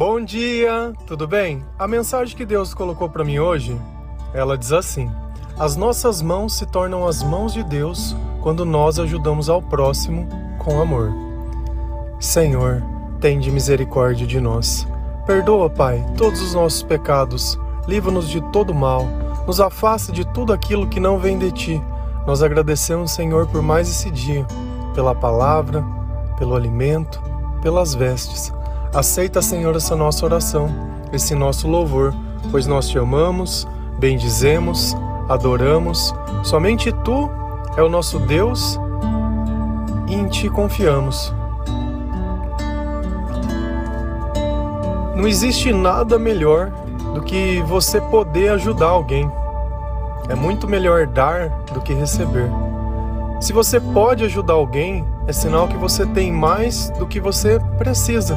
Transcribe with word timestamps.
Bom 0.00 0.24
dia, 0.24 0.94
tudo 1.06 1.28
bem? 1.28 1.62
A 1.78 1.86
mensagem 1.86 2.34
que 2.34 2.46
Deus 2.46 2.72
colocou 2.72 3.06
para 3.06 3.22
mim 3.22 3.38
hoje, 3.38 3.78
ela 4.32 4.56
diz 4.56 4.72
assim: 4.72 5.12
As 5.58 5.76
nossas 5.76 6.22
mãos 6.22 6.54
se 6.54 6.64
tornam 6.64 7.06
as 7.06 7.22
mãos 7.22 7.52
de 7.52 7.62
Deus 7.62 8.16
quando 8.40 8.64
nós 8.64 8.98
ajudamos 8.98 9.50
ao 9.50 9.60
próximo 9.60 10.26
com 10.58 10.80
amor. 10.80 11.12
Senhor, 12.18 12.82
tende 13.20 13.50
misericórdia 13.50 14.26
de 14.26 14.40
nós. 14.40 14.88
Perdoa, 15.26 15.68
Pai, 15.68 16.02
todos 16.16 16.40
os 16.40 16.54
nossos 16.54 16.82
pecados. 16.82 17.60
Livra-nos 17.86 18.30
de 18.30 18.40
todo 18.52 18.72
mal. 18.72 19.04
Nos 19.46 19.60
afasta 19.60 20.10
de 20.10 20.24
tudo 20.32 20.54
aquilo 20.54 20.88
que 20.88 20.98
não 20.98 21.18
vem 21.18 21.38
de 21.38 21.52
ti. 21.52 21.82
Nós 22.26 22.42
agradecemos, 22.42 23.10
Senhor, 23.10 23.46
por 23.48 23.60
mais 23.60 23.86
esse 23.86 24.10
dia, 24.10 24.46
pela 24.94 25.14
palavra, 25.14 25.84
pelo 26.38 26.56
alimento, 26.56 27.20
pelas 27.60 27.94
vestes. 27.94 28.50
Aceita, 28.92 29.40
Senhor, 29.40 29.76
essa 29.76 29.94
nossa 29.94 30.24
oração, 30.24 30.68
esse 31.12 31.32
nosso 31.32 31.68
louvor, 31.68 32.12
pois 32.50 32.66
nós 32.66 32.88
te 32.88 32.98
amamos, 32.98 33.66
bendizemos, 34.00 34.96
adoramos. 35.28 36.12
Somente 36.42 36.90
tu 37.04 37.30
é 37.76 37.82
o 37.82 37.88
nosso 37.88 38.18
Deus 38.18 38.80
e 40.08 40.14
em 40.14 40.26
ti 40.26 40.50
confiamos. 40.50 41.32
Não 45.14 45.28
existe 45.28 45.72
nada 45.72 46.18
melhor 46.18 46.72
do 47.14 47.22
que 47.22 47.62
você 47.68 48.00
poder 48.00 48.48
ajudar 48.52 48.88
alguém. 48.88 49.30
É 50.28 50.34
muito 50.34 50.66
melhor 50.66 51.06
dar 51.06 51.48
do 51.72 51.80
que 51.80 51.94
receber. 51.94 52.50
Se 53.40 53.52
você 53.52 53.78
pode 53.78 54.24
ajudar 54.24 54.54
alguém, 54.54 55.04
é 55.28 55.32
sinal 55.32 55.68
que 55.68 55.76
você 55.76 56.04
tem 56.06 56.32
mais 56.32 56.90
do 56.98 57.06
que 57.06 57.20
você 57.20 57.60
precisa. 57.78 58.36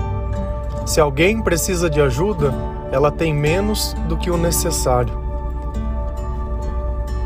Se 0.85 0.99
alguém 0.99 1.41
precisa 1.41 1.89
de 1.89 2.01
ajuda, 2.01 2.53
ela 2.91 3.11
tem 3.11 3.33
menos 3.33 3.95
do 4.07 4.17
que 4.17 4.29
o 4.29 4.37
necessário. 4.37 5.21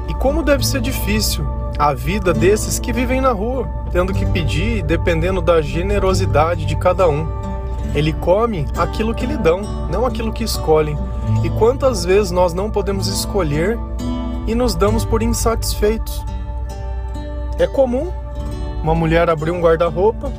E 0.08 0.14
como 0.14 0.44
deve 0.44 0.66
ser 0.66 0.82
difícil 0.82 1.46
a 1.78 1.94
vida 1.94 2.34
desses 2.34 2.80
que 2.80 2.92
vivem 2.92 3.22
na 3.22 3.32
rua, 3.32 3.70
tendo 3.92 4.14
que 4.14 4.26
pedir 4.26 4.82
dependendo 4.84 5.42
da 5.42 5.62
generosidade 5.62 6.66
de 6.66 6.76
cada 6.76 7.08
um. 7.08 7.28
Ele 7.94 8.12
come 8.14 8.66
aquilo 8.76 9.14
que 9.14 9.26
lhe 9.26 9.38
dão, 9.38 9.62
não 9.90 10.06
aquilo 10.06 10.34
que 10.34 10.44
escolhem. 10.44 10.98
E 11.44 11.50
quantas 11.52 12.04
vezes 12.04 12.32
nós 12.32 12.54
não 12.54 12.72
podemos 12.72 13.08
escolher 13.08 13.78
e 14.48 14.56
nos 14.56 14.76
damos 14.76 15.06
por 15.06 15.22
insatisfeitos? 15.22 16.26
É 17.60 17.68
comum 17.68 18.12
uma 18.82 18.96
mulher 18.96 19.30
abrir 19.30 19.52
um 19.52 19.62
guarda-roupa 19.62 20.32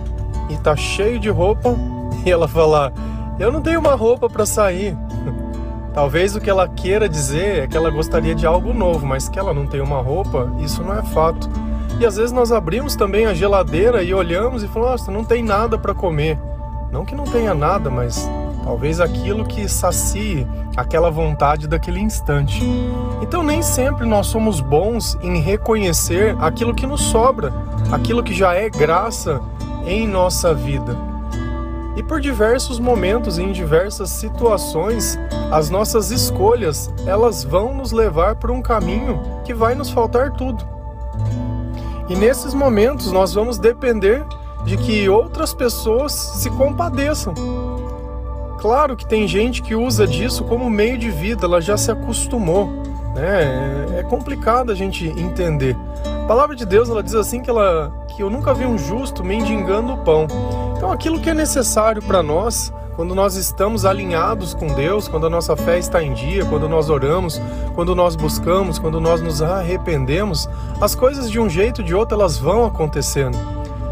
e 0.50 0.56
tá 0.56 0.74
cheio 0.74 1.18
de 1.18 1.28
roupa 1.28 1.74
e 2.26 2.30
ela 2.30 2.48
falar: 2.48 2.92
eu 3.38 3.52
não 3.52 3.60
tenho 3.60 3.80
uma 3.80 3.94
roupa 3.94 4.28
para 4.28 4.44
sair. 4.44 4.96
Talvez 5.94 6.36
o 6.36 6.40
que 6.40 6.48
ela 6.48 6.68
queira 6.68 7.08
dizer 7.08 7.64
é 7.64 7.66
que 7.66 7.76
ela 7.76 7.90
gostaria 7.90 8.34
de 8.34 8.46
algo 8.46 8.72
novo, 8.72 9.06
mas 9.06 9.28
que 9.28 9.38
ela 9.38 9.52
não 9.52 9.66
tem 9.66 9.80
uma 9.80 10.00
roupa, 10.00 10.52
isso 10.60 10.82
não 10.82 10.96
é 10.96 11.02
fato. 11.02 11.48
E 11.98 12.06
às 12.06 12.16
vezes 12.16 12.30
nós 12.30 12.52
abrimos 12.52 12.94
também 12.94 13.26
a 13.26 13.34
geladeira 13.34 14.02
e 14.02 14.14
olhamos 14.14 14.62
e 14.62 14.68
falamos: 14.68 15.00
nossa, 15.00 15.10
não 15.10 15.24
tem 15.24 15.42
nada 15.42 15.76
para 15.76 15.94
comer. 15.94 16.38
Não 16.92 17.04
que 17.04 17.14
não 17.14 17.24
tenha 17.24 17.54
nada, 17.54 17.90
mas 17.90 18.30
talvez 18.62 19.00
aquilo 19.00 19.44
que 19.44 19.68
sacie 19.68 20.46
aquela 20.76 21.10
vontade 21.10 21.66
daquele 21.66 22.00
instante. 22.00 22.62
Então 23.20 23.42
nem 23.42 23.60
sempre 23.62 24.06
nós 24.06 24.28
somos 24.28 24.60
bons 24.60 25.18
em 25.20 25.40
reconhecer 25.40 26.36
aquilo 26.38 26.74
que 26.74 26.86
nos 26.86 27.00
sobra, 27.00 27.52
aquilo 27.90 28.22
que 28.22 28.32
já 28.32 28.54
é 28.54 28.70
graça 28.70 29.40
em 29.84 30.06
nossa 30.06 30.54
vida. 30.54 31.07
E 31.98 32.02
por 32.04 32.20
diversos 32.20 32.78
momentos 32.78 33.40
em 33.40 33.50
diversas 33.50 34.10
situações, 34.10 35.18
as 35.50 35.68
nossas 35.68 36.12
escolhas, 36.12 36.88
elas 37.04 37.42
vão 37.42 37.74
nos 37.74 37.90
levar 37.90 38.36
por 38.36 38.52
um 38.52 38.62
caminho 38.62 39.20
que 39.44 39.52
vai 39.52 39.74
nos 39.74 39.90
faltar 39.90 40.30
tudo. 40.30 40.64
E 42.08 42.14
nesses 42.14 42.54
momentos 42.54 43.10
nós 43.10 43.34
vamos 43.34 43.58
depender 43.58 44.24
de 44.64 44.76
que 44.76 45.08
outras 45.08 45.52
pessoas 45.52 46.12
se 46.12 46.48
compadeçam. 46.50 47.34
Claro 48.60 48.94
que 48.94 49.04
tem 49.04 49.26
gente 49.26 49.60
que 49.60 49.74
usa 49.74 50.06
disso 50.06 50.44
como 50.44 50.70
meio 50.70 50.96
de 50.96 51.10
vida, 51.10 51.46
ela 51.46 51.60
já 51.60 51.76
se 51.76 51.90
acostumou. 51.90 52.68
Né? 53.12 53.98
É 53.98 54.04
complicado 54.04 54.70
a 54.70 54.74
gente 54.76 55.04
entender. 55.08 55.76
A 56.22 56.26
palavra 56.28 56.54
de 56.54 56.64
Deus 56.64 56.88
ela 56.88 57.02
diz 57.02 57.16
assim 57.16 57.42
que, 57.42 57.50
ela, 57.50 57.92
que 58.14 58.22
eu 58.22 58.30
nunca 58.30 58.54
vi 58.54 58.64
um 58.64 58.78
justo 58.78 59.24
mendigando 59.24 59.94
o 59.94 59.98
pão. 59.98 60.28
Então, 60.78 60.92
aquilo 60.92 61.20
que 61.20 61.28
é 61.28 61.34
necessário 61.34 62.00
para 62.00 62.22
nós, 62.22 62.72
quando 62.94 63.12
nós 63.12 63.34
estamos 63.34 63.84
alinhados 63.84 64.54
com 64.54 64.68
Deus, 64.68 65.08
quando 65.08 65.26
a 65.26 65.30
nossa 65.30 65.56
fé 65.56 65.76
está 65.76 66.00
em 66.00 66.14
dia, 66.14 66.44
quando 66.44 66.68
nós 66.68 66.88
oramos, 66.88 67.42
quando 67.74 67.96
nós 67.96 68.14
buscamos, 68.14 68.78
quando 68.78 69.00
nós 69.00 69.20
nos 69.20 69.42
arrependemos, 69.42 70.48
as 70.80 70.94
coisas 70.94 71.28
de 71.28 71.40
um 71.40 71.50
jeito 71.50 71.80
ou 71.80 71.84
de 71.84 71.96
outro 71.96 72.16
elas 72.16 72.38
vão 72.38 72.64
acontecendo. 72.64 73.36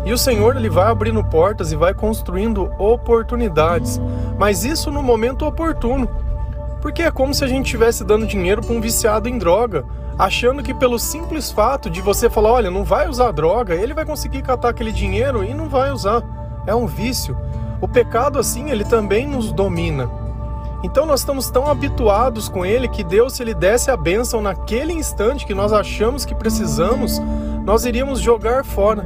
E 0.05 0.13
o 0.13 0.19
Senhor 0.19 0.57
ele 0.57 0.71
vai 0.71 0.87
abrindo 0.87 1.25
portas 1.25 1.73
e 1.73 1.77
vai 1.77 1.93
construindo 1.93 2.71
oportunidades, 2.79 4.01
mas 4.39 4.65
isso 4.65 4.89
no 4.89 5.03
momento 5.03 5.45
oportuno. 5.45 6.09
Porque 6.81 7.03
é 7.03 7.11
como 7.11 7.35
se 7.35 7.43
a 7.43 7.49
gente 7.49 7.65
estivesse 7.65 8.05
dando 8.05 8.29
dinheiro 8.29 8.63
para 8.63 8.73
um 8.73 8.81
viciado 8.81 9.29
em 9.29 9.39
droga, 9.39 9.85
achando 10.17 10.63
que 10.63 10.73
pelo 10.73 11.01
simples 11.01 11.51
fato 11.51 11.91
de 11.91 12.01
você 12.01 12.31
falar, 12.31 12.53
olha, 12.53 12.71
não 12.71 12.85
vai 12.85 13.09
usar 13.09 13.33
droga, 13.33 13.75
ele 13.75 13.93
vai 13.93 14.05
conseguir 14.05 14.43
catar 14.43 14.69
aquele 14.69 14.93
dinheiro 14.93 15.43
e 15.43 15.53
não 15.53 15.69
vai 15.69 15.91
usar 15.91 16.36
é 16.67 16.75
um 16.75 16.87
vício. 16.87 17.37
O 17.81 17.87
pecado, 17.87 18.39
assim, 18.39 18.71
ele 18.71 18.85
também 18.85 19.27
nos 19.27 19.53
domina. 19.53 20.11
Então 20.83 21.07
nós 21.07 21.21
estamos 21.21 21.51
tão 21.51 21.67
habituados 21.67 22.49
com 22.49 22.65
ele 22.65 22.89
que 22.89 23.03
Deus, 23.03 23.35
se 23.35 23.43
ele 23.43 23.55
desse 23.55 23.91
a 23.91 23.97
bênção 23.97 24.41
naquele 24.41 24.93
instante 24.93 25.47
que 25.47 25.55
nós 25.55 25.73
achamos 25.73 26.25
que 26.25 26.35
precisamos, 26.35 27.21
nós 27.65 27.85
iríamos 27.85 28.21
jogar 28.21 28.65
fora. 28.65 29.05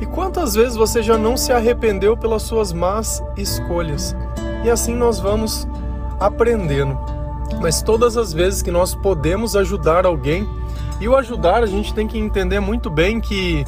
E 0.00 0.06
quantas 0.06 0.54
vezes 0.54 0.76
você 0.76 1.02
já 1.02 1.16
não 1.16 1.36
se 1.36 1.52
arrependeu 1.52 2.16
pelas 2.16 2.42
suas 2.42 2.72
más 2.72 3.22
escolhas? 3.36 4.16
E 4.64 4.70
assim 4.70 4.94
nós 4.94 5.20
vamos 5.20 5.66
aprendendo. 6.18 6.98
Mas 7.60 7.82
todas 7.82 8.16
as 8.16 8.32
vezes 8.32 8.62
que 8.62 8.70
nós 8.70 8.94
podemos 8.94 9.54
ajudar 9.56 10.04
alguém, 10.04 10.48
e 11.00 11.08
o 11.08 11.16
ajudar 11.16 11.62
a 11.62 11.66
gente 11.66 11.94
tem 11.94 12.06
que 12.06 12.18
entender 12.18 12.60
muito 12.60 12.90
bem 12.90 13.20
que 13.20 13.64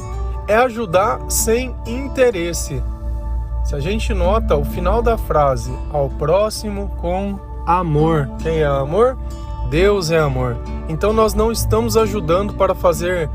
é 0.47 0.55
ajudar 0.55 1.19
sem 1.29 1.75
interesse. 1.85 2.81
Se 3.65 3.73
a 3.73 3.79
gente 3.79 4.13
nota 4.13 4.55
o 4.55 4.63
final 4.63 5.01
da 5.01 5.17
frase, 5.17 5.73
ao 5.91 6.07
próximo 6.07 6.87
com 7.01 7.39
amor. 7.65 8.29
Quem 8.43 8.59
é 8.59 8.65
amor? 8.65 9.17
Deus 9.71 10.11
é 10.11 10.19
amor. 10.19 10.55
Então 10.87 11.11
nós 11.11 11.33
não 11.33 11.51
estamos 11.51 11.97
ajudando 11.97 12.53
para 12.53 12.75
fazer 12.75 13.27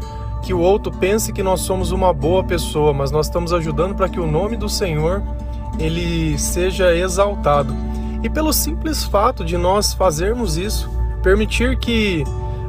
que 0.44 0.54
o 0.54 0.60
outro 0.60 0.92
pense 0.92 1.32
que 1.32 1.42
nós 1.42 1.62
somos 1.62 1.90
uma 1.90 2.12
boa 2.12 2.44
pessoa, 2.44 2.92
mas 2.92 3.10
nós 3.10 3.26
estamos 3.26 3.52
ajudando 3.52 3.96
para 3.96 4.08
que 4.08 4.20
o 4.20 4.26
nome 4.26 4.56
do 4.56 4.68
Senhor 4.68 5.20
ele 5.80 6.38
seja 6.38 6.94
exaltado. 6.96 7.74
E 8.22 8.30
pelo 8.30 8.52
simples 8.52 9.02
fato 9.02 9.44
de 9.44 9.58
nós 9.58 9.92
fazermos 9.92 10.56
isso, 10.56 10.88
permitir 11.24 11.76
que 11.76 12.22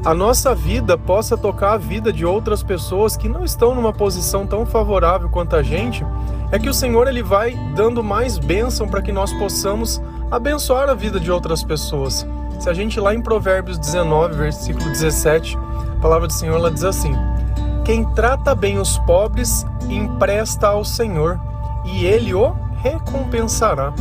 a 0.03 0.15
nossa 0.15 0.55
vida 0.55 0.97
possa 0.97 1.37
tocar 1.37 1.73
a 1.73 1.77
vida 1.77 2.11
de 2.11 2.25
outras 2.25 2.63
pessoas 2.63 3.15
que 3.15 3.29
não 3.29 3.43
estão 3.43 3.75
numa 3.75 3.93
posição 3.93 4.47
tão 4.47 4.65
favorável 4.65 5.29
quanto 5.29 5.55
a 5.55 5.61
gente, 5.61 6.03
é 6.51 6.57
que 6.57 6.67
o 6.67 6.73
Senhor 6.73 7.07
ele 7.07 7.21
vai 7.21 7.55
dando 7.75 8.03
mais 8.03 8.39
bênção 8.39 8.87
para 8.87 9.01
que 9.01 9.11
nós 9.11 9.31
possamos 9.33 10.01
abençoar 10.31 10.89
a 10.89 10.95
vida 10.95 11.19
de 11.19 11.31
outras 11.31 11.63
pessoas. 11.63 12.25
Se 12.59 12.67
a 12.67 12.73
gente 12.73 12.99
lá 12.99 13.13
em 13.13 13.21
Provérbios 13.21 13.77
19, 13.77 14.35
versículo 14.35 14.85
17, 14.85 15.55
a 15.57 16.01
palavra 16.01 16.27
do 16.27 16.33
Senhor 16.33 16.55
ela 16.55 16.71
diz 16.71 16.83
assim: 16.83 17.13
Quem 17.85 18.03
trata 18.13 18.55
bem 18.55 18.79
os 18.79 18.97
pobres 18.99 19.65
empresta 19.87 20.67
ao 20.67 20.83
Senhor, 20.83 21.39
e 21.85 22.05
ele 22.05 22.33
o 22.33 22.55
recompensará. 22.81 23.93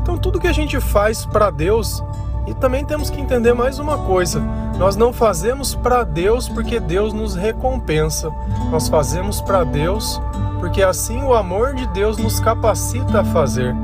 Então 0.00 0.16
tudo 0.16 0.40
que 0.40 0.48
a 0.48 0.52
gente 0.52 0.80
faz 0.80 1.26
para 1.26 1.50
Deus, 1.50 2.02
e 2.46 2.54
também 2.54 2.84
temos 2.84 3.10
que 3.10 3.20
entender 3.20 3.52
mais 3.54 3.78
uma 3.78 3.98
coisa: 3.98 4.40
nós 4.78 4.96
não 4.96 5.12
fazemos 5.12 5.74
para 5.74 6.04
Deus 6.04 6.48
porque 6.48 6.80
Deus 6.80 7.12
nos 7.12 7.34
recompensa. 7.34 8.30
Nós 8.70 8.88
fazemos 8.88 9.40
para 9.40 9.64
Deus 9.64 10.20
porque 10.58 10.82
assim 10.82 11.22
o 11.22 11.34
amor 11.34 11.74
de 11.74 11.86
Deus 11.88 12.18
nos 12.18 12.38
capacita 12.40 13.20
a 13.20 13.24
fazer. 13.24 13.74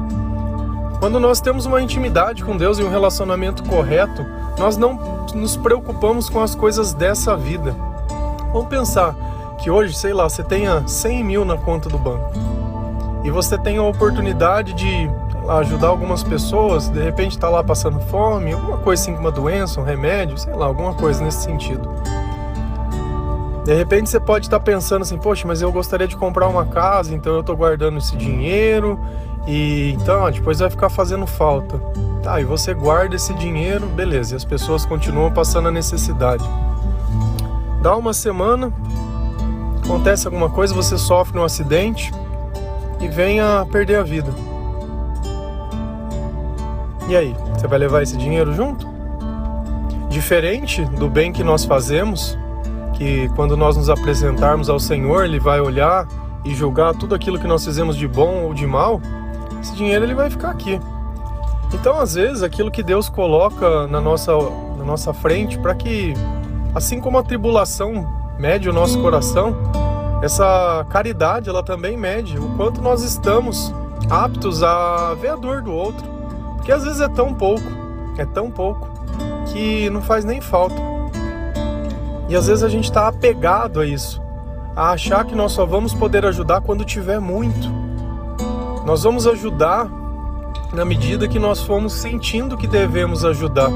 Quando 0.99 1.21
nós 1.21 1.41
temos 1.41 1.67
uma 1.67 1.81
intimidade 1.81 2.45
com 2.45 2.57
Deus 2.57 2.79
e 2.79 2.83
um 2.83 2.91
relacionamento 2.91 3.63
correto, 3.65 4.25
nós 4.59 4.77
não 4.77 4.95
nos 5.35 5.57
preocupamos 5.57 6.29
com 6.31 6.41
as 6.41 6.55
coisas 6.55 6.95
dessa 6.95 7.37
vida. 7.37 7.75
Vamos 8.53 8.69
pensar 8.69 9.15
que 9.59 9.71
hoje, 9.71 9.95
sei 9.95 10.13
lá, 10.13 10.29
você 10.29 10.43
tenha 10.43 10.87
100 10.87 11.25
mil 11.25 11.45
na 11.45 11.57
conta 11.57 11.89
do 11.89 11.99
banco 11.99 12.31
e 13.25 13.31
você 13.31 13.59
tem 13.59 13.77
a 13.77 13.83
oportunidade 13.83 14.73
de 14.73 15.11
ajudar 15.49 15.89
algumas 15.89 16.23
pessoas, 16.23 16.89
de 16.89 17.01
repente 17.03 17.33
está 17.33 17.49
lá 17.49 17.63
passando 17.63 18.01
fome, 18.01 18.53
alguma 18.53 18.79
coisa 18.79 19.03
assim, 19.03 19.15
uma 19.15 19.31
doença, 19.31 19.81
um 19.81 19.85
remédio, 19.85 20.37
sei 20.39 20.55
lá, 20.55 20.67
alguma 20.67 20.95
coisa 20.95 21.23
nesse 21.23 21.43
sentido. 21.43 21.89
De 23.65 23.75
repente 23.75 24.09
você 24.09 24.21
pode 24.21 24.47
estar 24.47 24.61
pensando 24.61 25.03
assim, 25.03 25.19
poxa, 25.19 25.47
mas 25.47 25.61
eu 25.61 25.73
gostaria 25.73 26.07
de 26.07 26.17
comprar 26.17 26.47
uma 26.49 26.67
casa, 26.67 27.15
então 27.15 27.35
eu 27.35 27.41
estou 27.41 27.57
guardando 27.57 27.99
esse 27.99 28.17
dinheiro 28.17 28.99
e 29.47 29.97
então 30.01 30.31
depois 30.31 30.61
vai 30.61 30.71
ficar 30.71 30.89
fazendo 30.89 31.27
falta. 31.27 31.81
Tá, 32.23 32.41
e 32.41 32.45
você 32.45 32.75
guarda 32.75 33.17
esse 33.17 33.35
dinheiro, 33.35 33.87
beleza, 33.87 34.35
e 34.35 34.37
as 34.37 34.45
pessoas 34.45 34.85
continuam 34.87 35.33
passando 35.33 35.69
a 35.69 35.71
necessidade. 35.71 36.45
Dá 37.83 37.97
uma 37.97 38.13
semana, 38.13 38.73
acontece 39.85 40.27
alguma 40.27 40.51
coisa, 40.51 40.75
você 40.75 40.99
sofre 40.99 41.39
um 41.39 41.45
acidente 41.45 42.13
e 43.01 43.09
vem 43.09 43.41
a 43.41 43.67
perder 43.71 43.97
a 43.97 44.03
vida. 44.03 44.33
E 47.09 47.17
aí, 47.17 47.37
você 47.55 47.67
vai 47.67 47.79
levar 47.79 48.03
esse 48.03 48.17
dinheiro 48.17 48.53
junto? 48.55 48.87
Diferente 50.09 50.85
do 50.85 51.09
bem 51.09 51.33
que 51.33 51.45
nós 51.45 51.65
fazemos, 51.65 52.37
que 52.95 53.29
quando 53.37 53.57
nós 53.57 53.77
nos 53.77 53.89
apresentarmos 53.89 54.69
ao 54.69 54.81
Senhor, 54.81 55.25
Ele 55.25 55.39
vai 55.39 55.61
olhar 55.61 56.07
e 56.47 56.55
julgar 56.55 56.95
tudo 56.95 57.15
aquilo 57.15 57.39
que 57.39 57.47
nós 57.47 57.65
fizemos 57.65 57.97
de 57.97 58.07
bom 58.07 58.45
ou 58.45 58.55
de 58.55 58.67
mal, 58.67 59.01
esse 59.61 59.75
dinheiro 59.75 60.05
ele 60.05 60.15
vai 60.15 60.31
ficar 60.31 60.51
aqui. 60.51 60.81
Então, 61.75 61.99
às 61.99 62.15
vezes, 62.15 62.43
aquilo 62.43 62.71
que 62.71 62.83
Deus 62.83 63.09
coloca 63.09 63.87
na 63.89 64.01
nossa, 64.01 64.33
na 64.79 64.85
nossa 64.85 65.13
frente, 65.13 65.59
para 65.59 65.75
que, 65.75 66.15
assim 66.75 67.01
como 67.01 67.19
a 67.19 67.23
tribulação 67.23 68.07
mede 68.39 68.69
o 68.69 68.73
nosso 68.73 69.01
coração, 69.03 69.57
essa 70.23 70.87
caridade 70.89 71.49
ela 71.49 71.63
também 71.63 71.97
mede 71.97 72.39
o 72.39 72.49
quanto 72.57 72.81
nós 72.81 73.03
estamos 73.03 73.75
aptos 74.09 74.63
a 74.63 75.15
ver 75.15 75.31
a 75.31 75.37
dor 75.37 75.63
do 75.63 75.73
outro. 75.73 76.16
Porque 76.67 76.75
às 76.75 76.83
vezes 76.83 77.01
é 77.01 77.07
tão 77.07 77.33
pouco, 77.33 77.63
é 78.19 78.27
tão 78.27 78.51
pouco, 78.51 78.89
que 79.53 79.89
não 79.89 80.03
faz 80.03 80.25
nem 80.25 80.41
falta. 80.41 80.75
E 82.29 82.35
às 82.35 82.49
vezes 82.49 82.65
a 82.65 82.69
gente 82.69 82.87
está 82.87 83.07
apegado 83.07 83.79
a 83.79 83.87
isso 83.87 84.21
a 84.75 84.91
achar 84.91 85.25
que 85.25 85.37
nós 85.37 85.53
só 85.53 85.65
vamos 85.65 85.95
poder 85.95 86.27
ajudar 86.27 86.61
quando 86.63 86.85
tiver 86.85 87.21
muito. 87.21 87.71
Nós 88.85 89.05
vamos 89.05 89.29
ajudar 89.29 89.89
na 90.73 90.85
medida 90.85 91.29
que 91.29 91.39
nós 91.39 91.61
fomos 91.61 91.93
sentindo 91.93 92.57
que 92.57 92.67
devemos 92.67 93.25
ajudar. 93.25 93.71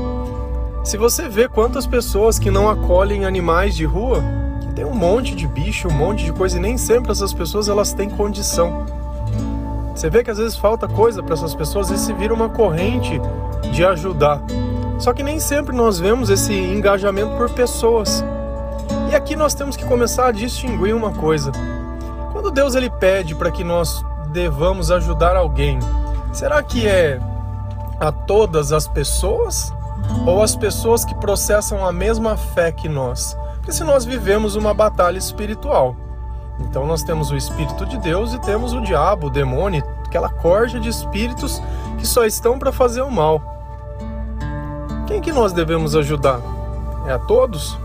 Se 0.83 0.97
você 0.97 1.29
vê 1.29 1.49
quantas 1.49 1.87
pessoas 1.87 2.41
que 2.41 2.51
não 2.51 2.69
acolhem 2.69 3.25
animais 3.25 3.77
de 3.77 3.85
rua, 3.85 4.21
que 4.63 4.75
tem 4.75 4.85
um 4.85 4.97
monte 4.97 5.37
de 5.37 5.47
bicho, 5.47 5.87
um 5.87 5.93
monte 5.93 6.25
de 6.25 6.33
coisa 6.33 6.57
e 6.57 6.61
nem 6.61 6.77
sempre 6.77 7.13
essas 7.13 7.33
pessoas 7.33 7.69
elas 7.69 7.93
têm 7.93 8.11
condição. 8.11 8.85
Você 10.01 10.09
vê 10.09 10.25
que 10.25 10.31
às 10.31 10.39
vezes 10.39 10.57
falta 10.57 10.89
coisa 10.89 11.23
para 11.23 11.35
essas 11.35 11.55
pessoas 11.55 11.91
e 11.91 11.99
se 11.99 12.11
vira 12.15 12.33
uma 12.33 12.49
corrente 12.49 13.21
de 13.71 13.85
ajudar. 13.85 14.41
Só 14.99 15.13
que 15.13 15.23
nem 15.23 15.39
sempre 15.39 15.77
nós 15.77 15.99
vemos 15.99 16.31
esse 16.31 16.55
engajamento 16.55 17.37
por 17.37 17.51
pessoas. 17.51 18.25
E 19.11 19.15
aqui 19.15 19.37
nós 19.37 19.53
temos 19.53 19.77
que 19.77 19.85
começar 19.85 20.29
a 20.29 20.33
distinguir 20.33 20.95
uma 20.95 21.13
coisa. 21.13 21.53
Quando 22.33 22.51
Deus 22.51 22.75
ele 22.75 22.89
pede 22.89 23.35
para 23.35 23.51
que 23.51 23.63
nós 23.63 24.03
devamos 24.33 24.91
ajudar 24.91 25.37
alguém, 25.37 25.79
será 26.33 26.63
que 26.63 26.89
é 26.89 27.21
a 28.01 28.11
todas 28.11 28.73
as 28.73 28.89
pessoas 28.89 29.71
ou 30.27 30.43
as 30.43 30.57
pessoas 30.57 31.05
que 31.05 31.15
processam 31.17 31.85
a 31.85 31.93
mesma 31.93 32.39
fé 32.39 32.73
que 32.73 32.89
nós? 32.89 33.37
Porque 33.57 33.71
se 33.71 33.85
nós 33.85 34.07
vivemos 34.07 34.57
uma 34.57 34.73
batalha 34.73 35.19
espiritual, 35.19 35.95
então 36.61 36.87
nós 36.87 37.03
temos 37.03 37.31
o 37.31 37.37
espírito 37.37 37.87
de 37.87 37.99
Deus 37.99 38.35
e 38.35 38.39
temos 38.41 38.73
o 38.73 38.81
diabo, 38.81 39.27
o 39.27 39.31
demônio, 39.31 39.83
aquela 40.07 40.29
corja 40.29 40.79
de 40.79 40.89
espíritos 40.89 41.63
que 41.99 42.07
só 42.07 42.25
estão 42.25 42.59
para 42.59 42.73
fazer 42.73 43.03
o 43.03 43.11
mal. 43.11 43.43
Quem 45.07 45.21
que 45.21 45.33
nós 45.33 45.53
devemos 45.53 45.97
ajudar? 45.97 46.41
É 47.07 47.13
a 47.13 47.19
todos? 47.19 47.79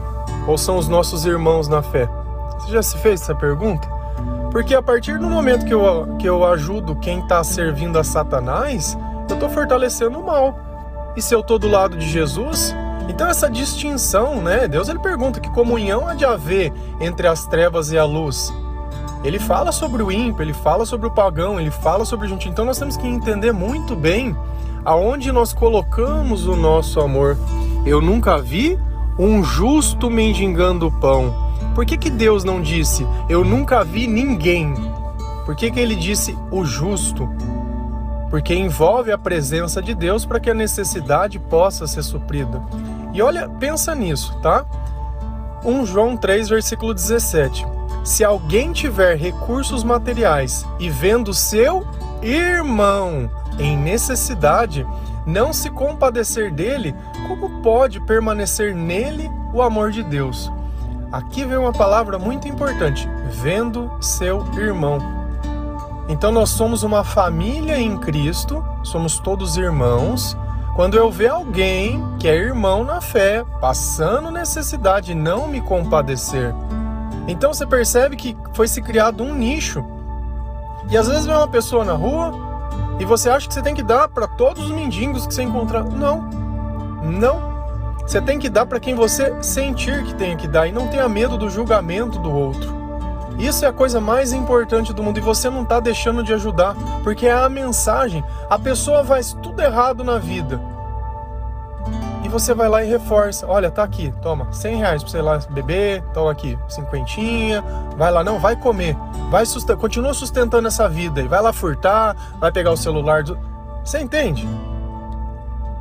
ou 0.48 0.58
são 0.58 0.78
os 0.78 0.88
nossos 0.88 1.26
irmãos 1.26 1.68
na 1.68 1.82
fé? 1.82 2.10
Você 2.60 2.72
já 2.72 2.84
se 2.84 2.98
fez 3.00 3.22
essa 3.22 3.36
pergunta? 3.36 3.88
Porque 4.52 4.74
a 4.74 4.82
partir 4.82 5.18
do 5.18 5.28
momento 5.28 5.66
que 5.66 5.74
eu, 5.74 6.16
que 6.18 6.28
eu 6.28 6.46
ajudo 6.46 6.96
quem 6.96 7.20
está 7.20 7.44
servindo 7.44 8.00
a 8.00 8.04
Satanás, 8.04 8.98
eu 9.30 9.36
estou 9.36 9.50
fortalecendo 9.50 10.20
o 10.20 10.26
mal. 10.26 10.58
E 11.16 11.22
se 11.22 11.34
eu 11.34 11.42
estou 11.42 11.60
do 11.60 11.68
lado 11.68 11.98
de 11.98 12.08
Jesus, 12.08 12.74
então 13.10 13.28
essa 13.28 13.50
distinção, 13.50 14.42
né? 14.42 14.68
Deus 14.68 14.88
ele 14.88 15.00
pergunta 15.00 15.40
que 15.40 15.50
comunhão 15.50 16.08
há 16.08 16.14
de 16.14 16.26
haver 16.26 16.72
entre 17.00 17.28
as 17.28 17.46
trevas 17.46 17.92
e 17.92 17.98
a 17.98 18.06
luz. 18.06 18.54
Ele 19.26 19.40
fala 19.40 19.72
sobre 19.72 20.04
o 20.04 20.12
ímpio, 20.12 20.44
ele 20.44 20.54
fala 20.54 20.86
sobre 20.86 21.08
o 21.08 21.12
pagão, 21.12 21.60
ele 21.60 21.72
fala 21.72 22.06
sobre 22.06 22.28
o 22.28 22.30
junto. 22.30 22.48
Então 22.48 22.64
nós 22.64 22.78
temos 22.78 22.96
que 22.96 23.08
entender 23.08 23.52
muito 23.52 23.96
bem 23.96 24.38
aonde 24.86 25.32
nós 25.32 25.52
colocamos 25.52 26.46
o 26.46 26.56
nosso 26.56 27.00
amor. 27.00 27.36
Eu 27.88 28.00
nunca 28.00 28.38
vi 28.38 28.80
um 29.18 29.44
justo 29.44 30.12
mendigando 30.12 30.92
pão. 31.02 31.34
Por 31.74 31.88
que, 31.88 31.98
que 31.98 32.12
Deus 32.12 32.44
não 32.44 32.62
disse, 32.62 33.06
eu 33.28 33.44
nunca 33.44 33.84
vi 33.84 34.06
ninguém? 34.06 34.76
Por 35.44 35.56
que, 35.56 35.72
que 35.72 35.80
ele 35.80 35.96
disse 35.96 36.38
o 36.52 36.64
justo? 36.64 37.28
Porque 38.30 38.54
envolve 38.54 39.12
a 39.12 39.18
presença 39.18 39.82
de 39.82 39.96
Deus 39.96 40.24
para 40.24 40.40
que 40.40 40.52
a 40.52 40.54
necessidade 40.54 41.40
possa 41.40 41.88
ser 41.88 42.04
suprida. 42.04 42.62
E 43.12 43.24
olha, 43.24 43.50
pensa 43.50 43.96
nisso, 43.96 44.38
tá? 44.40 44.66
1 45.64 45.84
João 45.88 46.16
3, 46.16 46.48
versículo 46.48 46.94
17. 46.94 47.75
Se 48.06 48.24
alguém 48.24 48.72
tiver 48.72 49.18
recursos 49.18 49.84
materiais 49.84 50.64
e 50.80 50.92
vendo 50.92 51.34
seu 51.34 51.84
irmão 52.22 53.28
em 53.58 53.76
necessidade, 53.76 54.86
não 55.26 55.52
se 55.52 55.72
compadecer 55.72 56.52
dele, 56.54 56.94
como 57.28 57.64
pode 57.64 58.00
permanecer 58.00 58.76
nele 58.76 59.28
o 59.52 59.60
amor 59.60 59.90
de 59.90 60.04
Deus? 60.04 60.52
Aqui 61.12 61.44
vem 61.46 61.58
uma 61.58 61.74
palavra 61.74 62.20
muito 62.20 62.48
importante: 62.48 63.10
vendo 63.42 63.92
seu 64.00 64.46
irmão. 64.54 65.00
Então 66.08 66.32
nós 66.32 66.52
somos 66.52 66.84
uma 66.84 67.04
família 67.04 67.80
em 67.80 67.98
Cristo, 67.98 68.64
somos 68.84 69.18
todos 69.18 69.58
irmãos. 69.58 70.38
Quando 70.76 70.96
eu 70.96 71.10
ver 71.10 71.30
alguém 71.30 72.04
que 72.20 72.28
é 72.28 72.36
irmão 72.36 72.84
na 72.84 73.02
fé, 73.02 73.44
passando 73.60 74.30
necessidade 74.30 75.16
não 75.16 75.48
me 75.48 75.60
compadecer. 75.60 76.54
Então 77.28 77.54
você 77.54 77.66
percebe 77.66 78.16
que 78.16 78.38
foi 78.54 78.68
se 78.68 78.82
criado 78.82 79.24
um 79.24 79.34
nicho. 79.34 79.84
E 80.90 80.98
às 80.98 81.08
vezes 81.08 81.26
vem 81.26 81.36
uma 81.36 81.48
pessoa 81.48 81.84
na 81.84 81.94
rua, 81.94 82.32
e 83.00 83.06
você 83.06 83.30
acha 83.30 83.48
que 83.48 83.54
você 83.54 83.62
tem 83.62 83.74
que 83.74 83.84
dar 83.84 84.08
para 84.08 84.28
todos 84.28 84.66
os 84.66 84.72
mendigos 84.72 85.26
que 85.26 85.34
você 85.34 85.44
encontrar? 85.44 85.84
Não. 85.84 86.22
Não. 87.04 87.56
Você 88.00 88.22
tem 88.22 88.38
que 88.38 88.50
dar 88.50 88.66
para 88.66 88.80
quem 88.80 88.94
você 88.94 89.34
sentir 89.42 90.04
que 90.04 90.14
tem 90.14 90.38
que 90.38 90.48
dar 90.48 90.68
e 90.68 90.72
não 90.72 90.88
tenha 90.88 91.10
medo 91.10 91.38
do 91.38 91.50
julgamento 91.50 92.20
do 92.20 92.32
outro. 92.32 92.74
Isso 93.40 93.66
é 93.66 93.68
a 93.68 93.74
coisa 93.74 94.00
mais 94.00 94.32
importante 94.32 94.94
do 94.94 95.04
mundo 95.04 95.18
e 95.18 95.22
você 95.22 95.50
não 95.50 95.64
está 95.64 95.80
deixando 95.80 96.24
de 96.24 96.34
ajudar, 96.34 96.76
porque 97.04 97.28
é 97.28 97.34
a 97.34 97.50
mensagem. 97.50 98.24
A 98.50 98.58
pessoa 98.58 99.04
faz 99.04 99.36
tudo 99.42 99.62
errado 99.62 100.04
na 100.04 100.18
vida 100.18 100.75
você 102.40 102.54
vai 102.54 102.68
lá 102.68 102.84
e 102.84 102.90
reforça. 102.90 103.48
Olha, 103.48 103.72
tá 103.72 103.82
aqui, 103.82 104.14
toma, 104.22 104.52
100 104.52 104.76
reais 104.76 105.02
pra 105.02 105.12
você 105.12 105.18
ir 105.20 105.22
lá 105.22 105.38
beber, 105.50 106.04
toma 106.14 106.32
aqui, 106.32 106.60
cinquentinha, 106.68 107.64
vai 107.98 108.12
lá, 108.12 108.24
não, 108.26 108.40
vai 108.40 108.58
comer, 108.58 108.96
vai 109.30 109.46
sustentar, 109.46 109.80
continua 109.80 110.14
sustentando 110.14 110.68
essa 110.68 110.90
vida 110.90 111.22
e 111.22 111.28
vai 111.28 111.42
lá 111.42 111.54
furtar, 111.54 112.16
vai 112.40 112.52
pegar 112.52 112.72
o 112.72 112.78
celular 112.78 113.24
do... 113.24 113.40
Você 113.86 114.00
entende? 114.00 114.46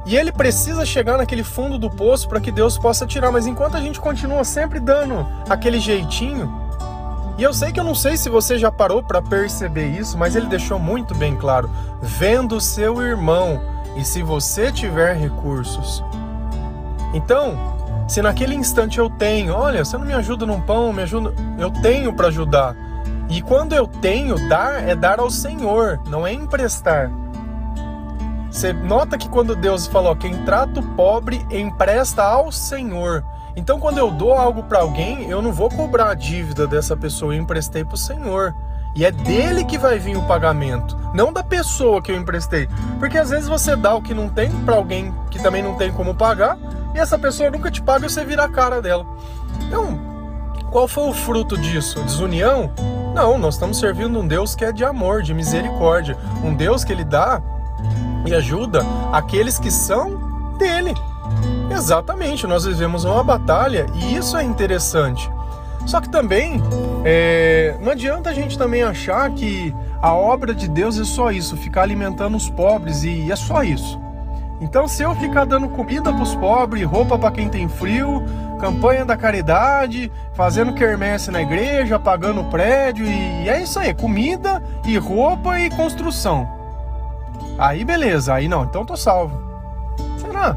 E 0.06 0.16
ele 0.16 0.30
precisa 0.30 0.86
chegar 0.86 1.18
naquele 1.18 1.42
fundo 1.42 1.76
do 1.76 1.90
poço 1.90 2.28
para 2.28 2.40
que 2.40 2.52
Deus 2.52 2.78
possa 2.78 3.04
tirar, 3.04 3.32
mas 3.32 3.46
enquanto 3.46 3.76
a 3.76 3.80
gente 3.80 4.00
continua 4.00 4.44
sempre 4.44 4.78
dando 4.78 5.26
aquele 5.48 5.80
jeitinho, 5.80 6.62
e 7.36 7.42
eu 7.42 7.52
sei 7.52 7.72
que 7.72 7.80
eu 7.80 7.84
não 7.84 7.96
sei 7.96 8.16
se 8.16 8.28
você 8.28 8.58
já 8.58 8.70
parou 8.70 9.02
para 9.02 9.20
perceber 9.20 9.88
isso, 9.88 10.16
mas 10.16 10.36
ele 10.36 10.46
deixou 10.46 10.78
muito 10.78 11.16
bem 11.16 11.34
claro: 11.34 11.68
vendo 12.00 12.60
seu 12.60 13.02
irmão, 13.02 13.60
e 13.96 14.04
se 14.04 14.22
você 14.22 14.70
tiver 14.70 15.16
recursos, 15.16 16.04
então, 17.14 17.56
se 18.06 18.20
naquele 18.20 18.54
instante 18.54 18.98
eu 18.98 19.08
tenho, 19.08 19.54
olha, 19.54 19.84
você 19.84 19.96
não 19.96 20.04
me 20.04 20.12
ajuda 20.12 20.44
num 20.44 20.60
pão, 20.60 20.92
me 20.92 21.02
ajuda, 21.02 21.32
eu 21.58 21.70
tenho 21.70 22.12
para 22.12 22.28
ajudar. 22.28 22.76
E 23.30 23.40
quando 23.40 23.72
eu 23.72 23.86
tenho, 23.86 24.36
dar 24.48 24.86
é 24.86 24.94
dar 24.94 25.18
ao 25.20 25.30
Senhor, 25.30 26.00
não 26.06 26.26
é 26.26 26.32
emprestar. 26.32 27.10
Você 28.50 28.72
nota 28.72 29.16
que 29.16 29.28
quando 29.28 29.56
Deus 29.56 29.86
falou, 29.86 30.14
quem 30.14 30.44
trata 30.44 30.80
o 30.80 30.82
pobre 30.94 31.44
empresta 31.50 32.22
ao 32.22 32.52
Senhor. 32.52 33.24
Então, 33.56 33.80
quando 33.80 33.98
eu 33.98 34.10
dou 34.10 34.32
algo 34.34 34.64
para 34.64 34.80
alguém, 34.80 35.28
eu 35.28 35.40
não 35.40 35.52
vou 35.52 35.70
cobrar 35.70 36.10
a 36.10 36.14
dívida 36.14 36.66
dessa 36.66 36.96
pessoa, 36.96 37.34
eu 37.34 37.40
emprestei 37.40 37.84
para 37.84 37.94
o 37.94 37.98
Senhor. 37.98 38.54
E 38.94 39.04
é 39.04 39.10
dele 39.10 39.64
que 39.64 39.76
vai 39.76 39.98
vir 39.98 40.16
o 40.16 40.22
pagamento, 40.22 40.96
não 41.12 41.32
da 41.32 41.42
pessoa 41.42 42.00
que 42.00 42.12
eu 42.12 42.16
emprestei. 42.16 42.68
Porque 43.00 43.18
às 43.18 43.30
vezes 43.30 43.48
você 43.48 43.74
dá 43.74 43.92
o 43.94 44.02
que 44.02 44.14
não 44.14 44.28
tem 44.28 44.50
para 44.64 44.76
alguém 44.76 45.12
que 45.30 45.42
também 45.42 45.62
não 45.62 45.74
tem 45.74 45.92
como 45.92 46.14
pagar, 46.14 46.56
e 46.94 46.98
essa 46.98 47.18
pessoa 47.18 47.50
nunca 47.50 47.70
te 47.70 47.82
paga 47.82 48.06
e 48.06 48.10
você 48.10 48.24
vira 48.24 48.44
a 48.44 48.48
cara 48.48 48.80
dela. 48.80 49.04
Então, 49.66 49.98
qual 50.70 50.86
foi 50.86 51.08
o 51.08 51.12
fruto 51.12 51.58
disso? 51.58 52.02
Desunião? 52.02 52.72
Não, 53.14 53.38
nós 53.38 53.54
estamos 53.54 53.78
servindo 53.78 54.18
um 54.18 54.26
Deus 54.26 54.54
que 54.54 54.64
é 54.64 54.72
de 54.72 54.84
amor, 54.84 55.22
de 55.22 55.34
misericórdia, 55.34 56.16
um 56.42 56.54
Deus 56.54 56.84
que 56.84 56.92
ele 56.92 57.04
dá 57.04 57.42
e 58.26 58.34
ajuda 58.34 58.82
aqueles 59.12 59.58
que 59.58 59.70
são 59.70 60.54
dele. 60.58 60.94
Exatamente, 61.70 62.46
nós 62.46 62.64
vivemos 62.64 63.04
uma 63.04 63.22
batalha 63.22 63.86
e 63.94 64.16
isso 64.16 64.36
é 64.36 64.42
interessante. 64.42 65.30
Só 65.86 66.00
que 66.00 66.08
também 66.08 66.62
é, 67.04 67.76
não 67.80 67.92
adianta 67.92 68.30
a 68.30 68.34
gente 68.34 68.56
também 68.56 68.82
achar 68.82 69.30
que 69.30 69.74
a 70.00 70.12
obra 70.14 70.54
de 70.54 70.68
Deus 70.68 70.98
é 70.98 71.04
só 71.04 71.30
isso, 71.30 71.56
ficar 71.56 71.82
alimentando 71.82 72.36
os 72.36 72.48
pobres 72.48 73.04
e 73.04 73.30
é 73.30 73.36
só 73.36 73.62
isso. 73.62 74.00
Então, 74.64 74.88
se 74.88 75.02
eu 75.02 75.14
ficar 75.16 75.44
dando 75.44 75.68
comida 75.68 76.10
para 76.10 76.22
os 76.22 76.34
pobres, 76.36 76.86
roupa 76.86 77.18
para 77.18 77.30
quem 77.30 77.50
tem 77.50 77.68
frio, 77.68 78.24
campanha 78.58 79.04
da 79.04 79.14
caridade, 79.14 80.10
fazendo 80.32 80.72
quermesse 80.72 81.30
na 81.30 81.42
igreja, 81.42 81.98
pagando 81.98 82.42
prédio 82.44 83.04
e 83.06 83.46
é 83.46 83.62
isso 83.62 83.78
aí, 83.78 83.92
comida 83.92 84.62
e 84.86 84.96
roupa 84.96 85.60
e 85.60 85.68
construção. 85.68 86.48
Aí 87.58 87.84
beleza, 87.84 88.32
aí 88.32 88.48
não, 88.48 88.64
então 88.64 88.86
tô 88.86 88.96
salvo. 88.96 89.38
Será? 90.16 90.56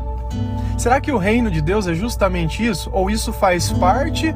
Será 0.78 1.02
que 1.02 1.12
o 1.12 1.18
reino 1.18 1.52
de 1.52 1.62
Deus 1.62 1.86
é 1.86 1.94
justamente 1.94 2.66
isso? 2.66 2.90
Ou 2.94 3.10
isso 3.10 3.34
faz 3.34 3.74
parte 3.74 4.34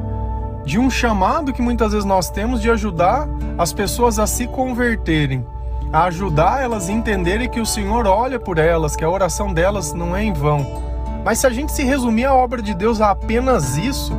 de 0.66 0.78
um 0.78 0.90
chamado 0.90 1.50
que 1.50 1.62
muitas 1.62 1.92
vezes 1.92 2.04
nós 2.04 2.28
temos 2.28 2.60
de 2.60 2.70
ajudar 2.70 3.26
as 3.56 3.72
pessoas 3.72 4.18
a 4.18 4.26
se 4.26 4.46
converterem? 4.46 5.46
A 5.92 6.04
ajudar 6.04 6.62
elas 6.62 6.88
a 6.88 6.92
entenderem 6.92 7.48
que 7.48 7.60
o 7.60 7.66
Senhor 7.66 8.06
olha 8.06 8.40
por 8.40 8.56
elas, 8.56 8.96
que 8.96 9.04
a 9.04 9.10
oração 9.10 9.52
delas 9.52 9.92
não 9.92 10.16
é 10.16 10.24
em 10.24 10.32
vão. 10.32 10.82
Mas 11.24 11.40
se 11.40 11.46
a 11.46 11.50
gente 11.50 11.70
se 11.70 11.84
resumir 11.84 12.24
a 12.24 12.34
obra 12.34 12.62
de 12.62 12.74
Deus 12.74 13.00
a 13.00 13.10
apenas 13.10 13.76
isso, 13.76 14.16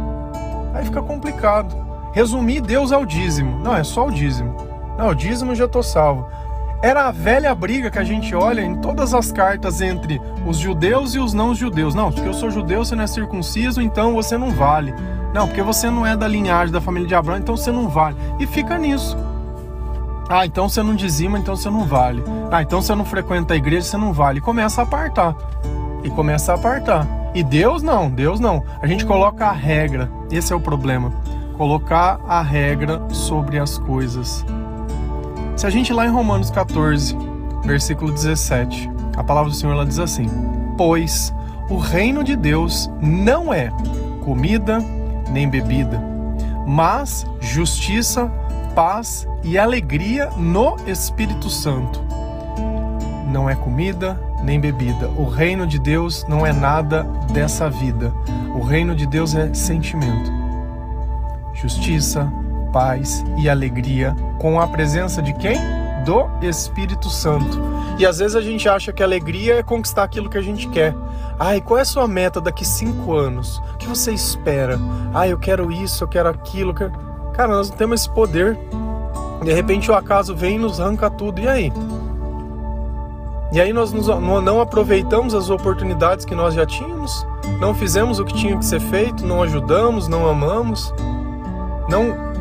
aí 0.73 0.85
fica 0.85 1.01
complicado. 1.01 1.75
Resumir 2.13 2.61
Deus 2.61 2.91
ao 2.91 3.05
dízimo. 3.05 3.57
Não, 3.59 3.75
é 3.75 3.83
só 3.83 4.05
o 4.05 4.11
dízimo. 4.11 4.55
Não, 4.97 5.09
o 5.09 5.15
dízimo 5.15 5.55
já 5.55 5.65
estou 5.65 5.81
salvo. 5.81 6.27
Era 6.83 7.07
a 7.07 7.11
velha 7.11 7.55
briga 7.55 7.89
que 7.89 7.97
a 7.97 8.03
gente 8.03 8.35
olha 8.35 8.61
em 8.61 8.75
todas 8.75 9.13
as 9.13 9.31
cartas 9.31 9.81
entre 9.81 10.21
os 10.45 10.57
judeus 10.57 11.15
e 11.15 11.19
os 11.19 11.33
não 11.33 11.55
judeus. 11.55 11.95
Não, 11.95 12.11
porque 12.11 12.27
eu 12.27 12.33
sou 12.33 12.51
judeu, 12.51 12.85
você 12.85 12.93
não 12.93 13.05
é 13.05 13.07
circunciso, 13.07 13.81
então 13.81 14.13
você 14.13 14.37
não 14.37 14.51
vale. 14.51 14.93
Não, 15.33 15.47
porque 15.47 15.61
você 15.63 15.89
não 15.89 16.05
é 16.05 16.15
da 16.15 16.27
linhagem 16.27 16.71
da 16.71 16.81
família 16.81 17.07
de 17.07 17.15
Abraão, 17.15 17.39
então 17.39 17.57
você 17.57 17.71
não 17.71 17.89
vale. 17.89 18.15
E 18.39 18.45
fica 18.45 18.77
nisso. 18.77 19.17
Ah, 20.29 20.45
então 20.45 20.69
você 20.69 20.81
não 20.81 20.95
dizima, 20.95 21.37
então 21.37 21.55
você 21.55 21.69
não 21.69 21.85
vale. 21.85 22.23
Ah, 22.51 22.61
então 22.61 22.81
você 22.81 22.95
não 22.95 23.05
frequenta 23.05 23.53
a 23.53 23.57
igreja, 23.57 23.87
você 23.87 23.97
não 23.97 24.13
vale. 24.13 24.39
E 24.39 24.41
começa 24.41 24.81
a 24.81 24.83
apartar. 24.83 25.35
E 26.03 26.09
começa 26.09 26.51
a 26.51 26.55
apartar. 26.55 27.07
E 27.35 27.43
Deus 27.43 27.81
não, 27.81 28.09
Deus 28.09 28.39
não. 28.39 28.63
A 28.81 28.87
gente 28.87 29.05
coloca 29.05 29.47
a 29.47 29.51
regra. 29.51 30.09
Esse 30.31 30.53
é 30.53 30.55
o 30.55 30.59
problema. 30.59 31.11
Colocar 31.57 32.19
a 32.27 32.41
regra 32.41 33.01
sobre 33.09 33.59
as 33.59 33.77
coisas. 33.77 34.45
Se 35.55 35.67
a 35.67 35.69
gente 35.69 35.93
lá 35.93 36.05
em 36.05 36.09
Romanos 36.09 36.49
14, 36.49 37.15
versículo 37.63 38.11
17, 38.11 38.89
a 39.15 39.23
palavra 39.23 39.49
do 39.49 39.55
Senhor 39.55 39.73
ela 39.73 39.85
diz 39.85 39.99
assim: 39.99 40.27
Pois 40.77 41.33
o 41.69 41.77
reino 41.77 42.23
de 42.23 42.35
Deus 42.35 42.89
não 43.01 43.53
é 43.53 43.71
comida 44.23 44.79
nem 45.29 45.47
bebida, 45.47 46.01
mas 46.67 47.25
justiça, 47.39 48.31
paz 48.75 49.27
e 49.43 49.57
alegria 49.57 50.29
no 50.35 50.75
Espírito 50.87 51.49
Santo. 51.49 52.01
Não 53.31 53.49
é 53.49 53.55
comida 53.55 54.19
nem 54.43 54.59
bebida. 54.59 55.07
O 55.09 55.25
reino 55.25 55.65
de 55.65 55.79
Deus 55.79 56.25
não 56.27 56.45
é 56.45 56.51
nada 56.51 57.03
dessa 57.31 57.69
vida. 57.69 58.13
O 58.55 58.61
reino 58.61 58.95
de 58.95 59.05
Deus 59.05 59.35
é 59.35 59.53
sentimento. 59.53 60.31
Justiça, 61.53 62.31
paz 62.71 63.23
e 63.37 63.47
alegria 63.47 64.15
com 64.39 64.59
a 64.59 64.67
presença 64.67 65.21
de 65.21 65.33
quem? 65.33 65.57
Do 66.03 66.27
Espírito 66.41 67.09
Santo. 67.09 67.61
E 67.97 68.05
às 68.05 68.17
vezes 68.17 68.35
a 68.35 68.41
gente 68.41 68.67
acha 68.67 68.91
que 68.91 69.03
alegria 69.03 69.59
é 69.59 69.63
conquistar 69.63 70.03
aquilo 70.03 70.29
que 70.29 70.37
a 70.37 70.41
gente 70.41 70.67
quer. 70.67 70.93
Ai, 71.39 71.61
qual 71.61 71.77
é 71.77 71.81
a 71.81 71.85
sua 71.85 72.07
meta 72.07 72.41
daqui 72.41 72.65
cinco 72.65 73.13
anos? 73.13 73.59
O 73.73 73.77
que 73.77 73.87
você 73.87 74.11
espera? 74.11 74.79
Ai, 75.13 75.31
eu 75.31 75.37
quero 75.37 75.71
isso, 75.71 76.03
eu 76.03 76.07
quero 76.07 76.27
aquilo. 76.27 76.71
Eu 76.71 76.75
quero... 76.75 77.12
Cara, 77.33 77.53
nós 77.53 77.69
não 77.69 77.77
temos 77.77 78.01
esse 78.01 78.09
poder. 78.09 78.57
De 79.43 79.51
repente 79.51 79.91
o 79.91 79.95
acaso 79.95 80.35
vem 80.35 80.55
e 80.55 80.59
nos 80.59 80.79
arranca 80.79 81.09
tudo. 81.09 81.41
E 81.41 81.47
aí? 81.47 81.73
E 83.51 83.61
aí 83.61 83.71
nós 83.71 83.91
não 83.91 84.59
aproveitamos 84.59 85.35
as 85.35 85.51
oportunidades 85.51 86.25
que 86.25 86.33
nós 86.33 86.55
já 86.55 86.65
tínhamos, 86.65 87.23
não 87.59 87.75
fizemos 87.75 88.17
o 88.17 88.25
que 88.25 88.33
tinha 88.33 88.57
que 88.57 88.65
ser 88.65 88.79
feito, 88.79 89.23
não 89.27 89.43
ajudamos, 89.43 90.07
não 90.07 90.27
amamos, 90.27 90.91
não 91.87 92.33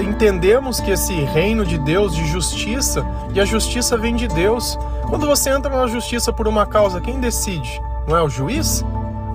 entendemos 0.00 0.80
que 0.80 0.90
esse 0.90 1.12
reino 1.12 1.66
de 1.66 1.76
Deus 1.76 2.14
de 2.14 2.26
justiça 2.26 3.04
e 3.34 3.40
a 3.40 3.44
justiça 3.44 3.98
vem 3.98 4.16
de 4.16 4.26
Deus. 4.26 4.78
Quando 5.10 5.26
você 5.26 5.50
entra 5.50 5.76
na 5.76 5.86
justiça 5.86 6.32
por 6.32 6.48
uma 6.48 6.64
causa, 6.64 6.98
quem 6.98 7.20
decide? 7.20 7.82
Não 8.08 8.16
é 8.16 8.22
o 8.22 8.28
juiz? 8.30 8.82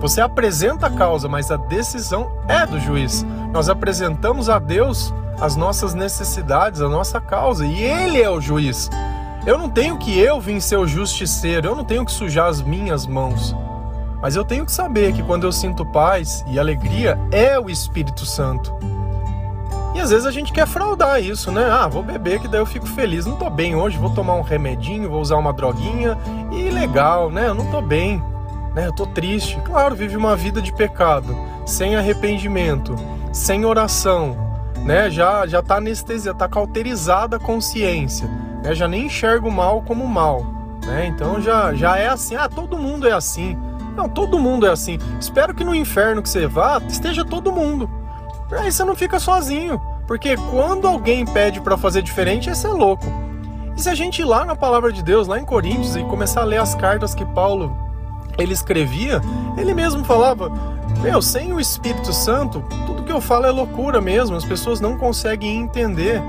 Você 0.00 0.22
apresenta 0.22 0.86
a 0.86 0.90
causa, 0.90 1.28
mas 1.28 1.50
a 1.50 1.58
decisão 1.58 2.32
é 2.48 2.64
do 2.64 2.80
juiz. 2.80 3.24
Nós 3.52 3.68
apresentamos 3.68 4.48
a 4.48 4.58
Deus 4.58 5.12
as 5.38 5.56
nossas 5.56 5.92
necessidades, 5.92 6.80
a 6.80 6.88
nossa 6.88 7.20
causa, 7.20 7.66
e 7.66 7.82
Ele 7.82 8.20
é 8.20 8.30
o 8.30 8.40
juiz. 8.40 8.88
Eu 9.46 9.58
não 9.58 9.68
tenho 9.68 9.98
que 9.98 10.18
eu 10.18 10.40
vir 10.40 10.58
ser 10.62 10.76
o 10.76 10.86
justiceiro, 10.86 11.68
eu 11.68 11.76
não 11.76 11.84
tenho 11.84 12.04
que 12.04 12.12
sujar 12.12 12.48
as 12.48 12.62
minhas 12.62 13.06
mãos. 13.06 13.54
Mas 14.22 14.36
eu 14.36 14.44
tenho 14.44 14.64
que 14.64 14.72
saber 14.72 15.12
que 15.12 15.22
quando 15.22 15.44
eu 15.44 15.52
sinto 15.52 15.84
paz 15.84 16.44
e 16.46 16.58
alegria, 16.58 17.18
é 17.30 17.58
o 17.58 17.68
Espírito 17.68 18.24
Santo. 18.24 18.74
E 19.94 20.00
às 20.00 20.10
vezes 20.10 20.24
a 20.24 20.30
gente 20.30 20.50
quer 20.50 20.66
fraudar 20.66 21.22
isso, 21.22 21.52
né? 21.52 21.68
Ah, 21.70 21.88
vou 21.88 22.02
beber 22.02 22.40
que 22.40 22.48
daí 22.48 22.60
eu 22.60 22.66
fico 22.66 22.86
feliz. 22.86 23.26
Não 23.26 23.36
tô 23.36 23.50
bem 23.50 23.74
hoje, 23.74 23.98
vou 23.98 24.10
tomar 24.10 24.34
um 24.34 24.42
remedinho, 24.42 25.10
vou 25.10 25.20
usar 25.20 25.36
uma 25.36 25.52
droguinha 25.52 26.16
e 26.50 26.70
legal, 26.70 27.30
né? 27.30 27.48
Eu 27.48 27.54
não 27.54 27.70
tô 27.70 27.82
bem 27.82 28.22
né? 28.74 28.86
Eu 28.86 28.92
tô 28.92 29.06
triste. 29.06 29.58
Claro, 29.64 29.94
vive 29.94 30.16
uma 30.16 30.36
vida 30.36 30.60
de 30.60 30.72
pecado, 30.72 31.36
sem 31.66 31.96
arrependimento, 31.96 32.94
sem 33.32 33.64
oração, 33.64 34.36
né? 34.84 35.10
Já 35.10 35.46
já 35.46 35.62
tá 35.62 35.76
anestesia, 35.76 36.34
tá 36.34 36.48
cauterizada 36.48 37.36
a 37.36 37.40
consciência, 37.40 38.28
né? 38.62 38.74
Já 38.74 38.88
nem 38.88 39.06
enxerga 39.06 39.46
o 39.46 39.52
mal 39.52 39.82
como 39.82 40.06
mal, 40.06 40.44
né? 40.84 41.06
Então 41.06 41.40
já 41.40 41.74
já 41.74 41.96
é 41.96 42.08
assim, 42.08 42.36
ah, 42.36 42.48
todo 42.48 42.78
mundo 42.78 43.06
é 43.06 43.12
assim. 43.12 43.56
Não, 43.96 44.08
todo 44.08 44.38
mundo 44.38 44.66
é 44.66 44.70
assim. 44.70 44.98
Espero 45.20 45.54
que 45.54 45.64
no 45.64 45.74
inferno 45.74 46.22
que 46.22 46.28
você 46.28 46.46
vá, 46.46 46.80
esteja 46.88 47.24
todo 47.24 47.52
mundo. 47.52 47.90
Aí 48.52 48.70
você 48.70 48.84
não 48.84 48.96
fica 48.96 49.18
sozinho, 49.18 49.80
porque 50.06 50.36
quando 50.36 50.88
alguém 50.88 51.24
pede 51.24 51.60
para 51.60 51.76
fazer 51.76 52.02
diferente, 52.02 52.50
esse 52.50 52.66
é 52.66 52.70
louco. 52.70 53.04
E 53.76 53.80
se 53.80 53.88
a 53.88 53.94
gente 53.94 54.22
ir 54.22 54.24
lá 54.24 54.44
na 54.44 54.56
palavra 54.56 54.92
de 54.92 55.02
Deus, 55.02 55.28
lá 55.28 55.38
em 55.38 55.44
Coríntios, 55.44 55.96
e 55.96 56.02
começar 56.04 56.40
a 56.42 56.44
ler 56.44 56.60
as 56.60 56.74
cartas 56.74 57.14
que 57.14 57.24
Paulo 57.26 57.76
ele 58.42 58.52
escrevia, 58.52 59.20
ele 59.56 59.74
mesmo 59.74 60.04
falava: 60.04 60.50
Meu, 61.02 61.20
sem 61.20 61.52
o 61.52 61.60
Espírito 61.60 62.12
Santo, 62.12 62.62
tudo 62.86 63.02
que 63.02 63.12
eu 63.12 63.20
falo 63.20 63.46
é 63.46 63.50
loucura 63.50 64.00
mesmo, 64.00 64.36
as 64.36 64.44
pessoas 64.44 64.80
não 64.80 64.96
conseguem 64.96 65.58
entender. 65.58 66.22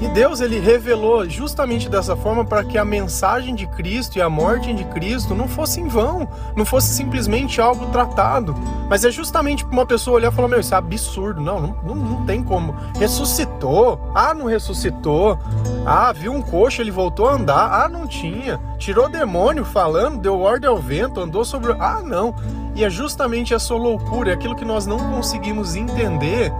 E 0.00 0.06
Deus 0.08 0.40
ele 0.40 0.60
revelou 0.60 1.28
justamente 1.28 1.88
dessa 1.88 2.16
forma 2.16 2.44
para 2.44 2.62
que 2.62 2.78
a 2.78 2.84
mensagem 2.84 3.52
de 3.54 3.66
Cristo 3.66 4.16
e 4.16 4.22
a 4.22 4.30
morte 4.30 4.72
de 4.72 4.84
Cristo 4.84 5.34
não 5.34 5.48
fosse 5.48 5.80
em 5.80 5.88
vão, 5.88 6.28
não 6.54 6.64
fosse 6.64 6.94
simplesmente 6.94 7.60
algo 7.60 7.86
tratado. 7.86 8.54
Mas 8.88 9.04
é 9.04 9.10
justamente 9.10 9.64
para 9.64 9.72
uma 9.72 9.86
pessoa 9.86 10.16
olhar 10.16 10.32
e 10.32 10.34
falar: 10.34 10.48
Meu, 10.48 10.60
isso 10.60 10.72
é 10.72 10.78
absurdo. 10.78 11.40
Não, 11.40 11.76
não, 11.84 11.94
não 11.96 12.26
tem 12.26 12.44
como. 12.44 12.76
Ressuscitou. 12.96 14.00
Ah, 14.14 14.32
não 14.32 14.46
ressuscitou. 14.46 15.36
Ah, 15.84 16.12
viu 16.12 16.32
um 16.32 16.42
coxo, 16.42 16.80
ele 16.80 16.92
voltou 16.92 17.28
a 17.28 17.32
andar. 17.32 17.84
Ah, 17.84 17.88
não 17.88 18.06
tinha. 18.06 18.60
Tirou 18.78 19.08
demônio 19.08 19.64
falando, 19.64 20.20
deu 20.20 20.38
ordem 20.38 20.70
ao 20.70 20.78
vento, 20.78 21.20
andou 21.20 21.44
sobre. 21.44 21.72
Ah, 21.72 22.00
não. 22.04 22.36
E 22.76 22.84
é 22.84 22.90
justamente 22.90 23.52
essa 23.52 23.74
loucura, 23.74 24.30
é 24.30 24.34
aquilo 24.34 24.54
que 24.54 24.64
nós 24.64 24.86
não 24.86 24.98
conseguimos 25.10 25.74
entender 25.74 26.52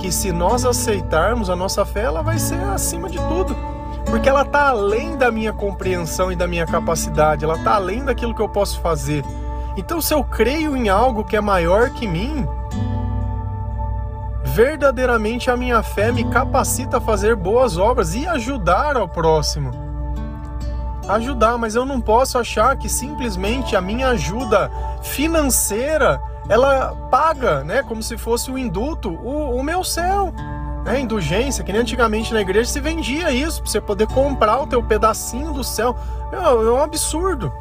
que 0.00 0.10
se 0.12 0.32
nós 0.32 0.64
aceitarmos 0.64 1.50
a 1.50 1.56
nossa 1.56 1.84
fé, 1.84 2.02
ela 2.02 2.22
vai 2.22 2.38
ser 2.38 2.60
acima 2.62 3.08
de 3.08 3.18
tudo. 3.18 3.56
Porque 4.06 4.28
ela 4.28 4.42
está 4.42 4.68
além 4.68 5.16
da 5.16 5.30
minha 5.30 5.52
compreensão 5.52 6.32
e 6.32 6.36
da 6.36 6.46
minha 6.46 6.66
capacidade, 6.66 7.44
ela 7.44 7.56
está 7.56 7.74
além 7.74 8.04
daquilo 8.04 8.34
que 8.34 8.40
eu 8.40 8.48
posso 8.48 8.80
fazer. 8.80 9.22
Então, 9.76 10.00
se 10.00 10.14
eu 10.14 10.24
creio 10.24 10.76
em 10.76 10.88
algo 10.88 11.24
que 11.24 11.36
é 11.36 11.40
maior 11.40 11.90
que 11.90 12.06
mim, 12.06 12.48
verdadeiramente 14.44 15.50
a 15.50 15.56
minha 15.56 15.82
fé 15.82 16.10
me 16.10 16.24
capacita 16.24 16.96
a 16.96 17.00
fazer 17.00 17.36
boas 17.36 17.76
obras 17.76 18.14
e 18.14 18.26
ajudar 18.26 18.96
ao 18.96 19.08
próximo. 19.08 19.70
Ajudar, 21.08 21.56
mas 21.58 21.74
eu 21.74 21.86
não 21.86 22.00
posso 22.00 22.38
achar 22.38 22.76
que 22.76 22.88
simplesmente 22.88 23.76
a 23.76 23.80
minha 23.80 24.08
ajuda 24.08 24.70
financeira 25.02 26.20
ela 26.48 26.94
paga, 27.10 27.62
né, 27.62 27.82
como 27.82 28.02
se 28.02 28.16
fosse 28.16 28.50
um 28.50 28.58
indulto, 28.58 29.10
o, 29.10 29.56
o 29.56 29.62
meu 29.62 29.84
céu. 29.84 30.32
É, 30.86 30.98
indulgência, 30.98 31.62
que 31.62 31.70
nem 31.70 31.82
antigamente 31.82 32.32
na 32.32 32.40
igreja 32.40 32.70
se 32.70 32.80
vendia 32.80 33.30
isso, 33.30 33.60
para 33.60 33.70
você 33.70 33.80
poder 33.80 34.06
comprar 34.06 34.62
o 34.62 34.66
teu 34.66 34.82
pedacinho 34.82 35.52
do 35.52 35.62
céu. 35.62 35.94
É 36.32 36.38
um 36.38 36.82
absurdo. 36.82 37.52